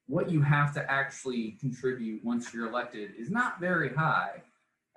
[0.08, 4.42] what you have to actually contribute once you're elected is not very high.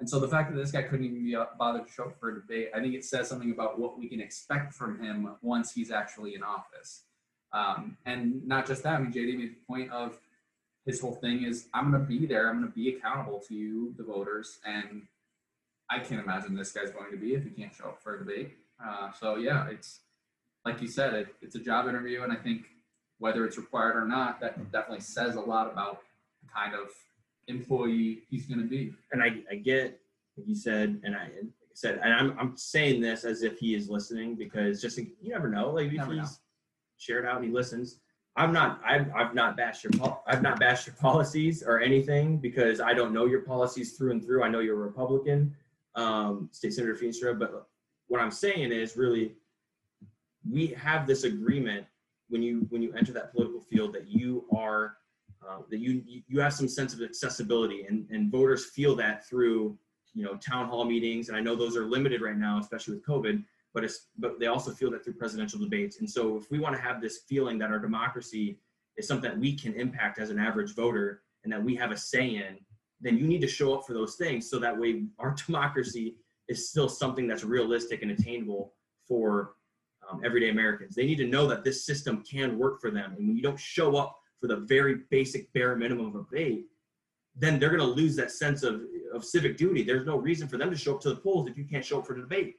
[0.01, 2.31] And so the fact that this guy couldn't even be bothered to show up for
[2.31, 5.73] a debate, I think it says something about what we can expect from him once
[5.73, 7.03] he's actually in office.
[7.53, 10.19] Um, and not just that, I mean, JD made the point of
[10.87, 12.49] his whole thing is I'm going to be there.
[12.49, 14.59] I'm going to be accountable to you, the voters.
[14.65, 15.03] And
[15.91, 18.19] I can't imagine this guy's going to be if he can't show up for a
[18.19, 18.57] debate.
[18.85, 20.01] Uh, so, yeah, it's
[20.65, 22.23] like you said, it, it's a job interview.
[22.23, 22.67] And I think
[23.19, 26.01] whether it's required or not, that definitely says a lot about
[26.43, 26.89] the kind of
[27.49, 28.93] employee he's going to be.
[29.13, 30.01] and I, I get
[30.37, 33.59] like you said, and I, like I said, and I'm, I'm saying this as if
[33.59, 36.21] he is listening because just you never know, like if Never know.
[36.21, 36.39] he's
[36.97, 37.99] shared out and he listens.
[38.37, 42.37] I'm not, I've, I've not bashed your, pol- I've not bashed your policies or anything
[42.39, 44.45] because I don't know your policies through and through.
[44.45, 45.57] I know you're a Republican,
[45.97, 47.67] um, State Senator Feenstra, but
[48.07, 49.33] what I'm saying is really,
[50.49, 51.85] we have this agreement
[52.29, 54.97] when you when you enter that political field that you are
[55.47, 59.77] uh, that you you have some sense of accessibility and and voters feel that through
[60.15, 61.29] you know town hall meetings.
[61.29, 64.47] And I know those are limited right now especially with COVID but it's but they
[64.47, 66.01] also feel that through presidential debates.
[66.01, 68.59] And so if we want to have this feeling that our democracy
[68.97, 71.97] is something that we can impact as an average voter and that we have a
[71.97, 72.59] say in
[73.01, 76.17] then you need to show up for those things so that way our democracy
[76.49, 78.75] is still something that's realistic and attainable
[79.07, 79.53] for
[80.11, 80.95] um, everyday Americans.
[80.95, 83.15] They need to know that this system can work for them.
[83.17, 86.67] And when you don't show up for the very basic bare minimum of a debate,
[87.37, 88.83] then they're going to lose that sense of,
[89.15, 89.83] of civic duty.
[89.83, 91.99] There's no reason for them to show up to the polls if you can't show
[91.99, 92.57] up for the debate.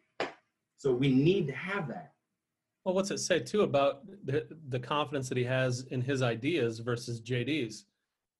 [0.78, 2.14] So we need to have that.
[2.86, 6.80] Well, what's it say too about the, the confidence that he has in his ideas
[6.80, 7.86] versus JD's?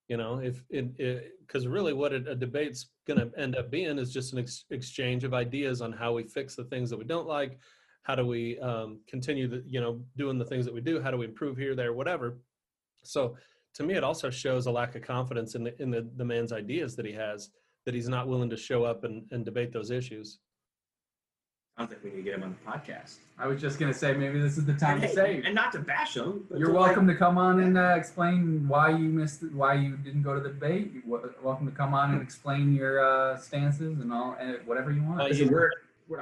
[0.08, 4.00] You know, if it, because really what a, a debate's going to end up being
[4.00, 7.06] is just an ex- exchange of ideas on how we fix the things that we
[7.06, 7.60] don't like.
[8.10, 11.00] How do we um, continue the, you know, doing the things that we do?
[11.00, 12.40] How do we improve here, there, whatever?
[13.04, 13.38] So
[13.76, 16.52] to me, it also shows a lack of confidence in the, in the, the man's
[16.52, 17.52] ideas that he has,
[17.86, 20.40] that he's not willing to show up and, and debate those issues.
[21.78, 23.18] I don't think we need to get him on the podcast.
[23.38, 25.42] I was just going to say maybe this is the time And, to hey, say.
[25.46, 26.48] and not to bash him.
[26.50, 29.54] but You're to, like, welcome to come on and uh, explain why you missed, it,
[29.54, 30.94] why you didn't go to the debate.
[30.96, 35.04] You're welcome to come on and explain your uh, stances and all, and whatever you
[35.04, 35.22] want.
[35.22, 35.72] Uh, Listen, we're, we're,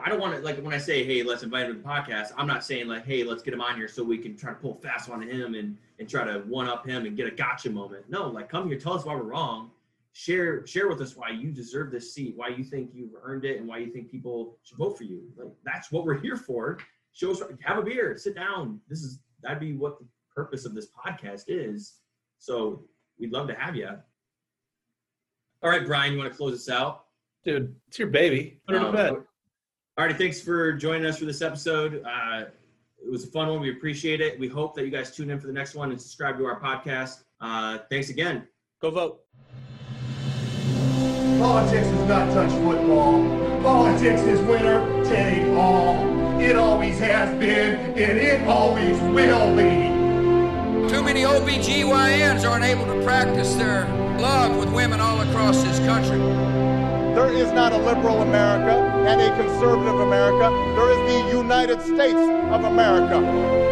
[0.03, 2.31] I don't want to like when I say, hey, let's invite him to the podcast.
[2.37, 4.59] I'm not saying like, hey, let's get him on here so we can try to
[4.59, 7.69] pull fast on him and and try to one up him and get a gotcha
[7.69, 8.05] moment.
[8.09, 9.71] No, like come here, tell us why we're wrong.
[10.11, 13.59] Share share with us why you deserve this seat, why you think you've earned it,
[13.59, 15.21] and why you think people should vote for you.
[15.37, 16.79] Like that's what we're here for.
[17.13, 18.81] Show us, have a beer, sit down.
[18.89, 21.93] This is that'd be what the purpose of this podcast is.
[22.39, 22.83] So
[23.19, 23.89] we'd love to have you.
[25.63, 27.05] All right, Brian, you want to close us out?
[27.43, 28.59] Dude, it's your baby.
[28.67, 29.13] Put her to Um, bed.
[29.97, 32.03] All righty, thanks for joining us for this episode.
[32.05, 32.43] Uh,
[33.03, 33.59] it was a fun one.
[33.59, 34.39] We appreciate it.
[34.39, 36.59] We hope that you guys tune in for the next one and subscribe to our
[36.59, 37.23] podcast.
[37.41, 38.47] Uh, thanks again.
[38.79, 39.21] Go vote.
[41.39, 43.23] Politics does not touch football.
[43.63, 45.95] Politics is winner take all.
[46.39, 50.93] It always has been, and it always will be.
[50.93, 53.87] Too many OBGYNs aren't able to practice their
[54.19, 56.19] love with women all across this country.
[57.15, 60.49] There is not a liberal America and a conservative America.
[60.75, 62.19] There is the United States
[62.51, 63.66] of America.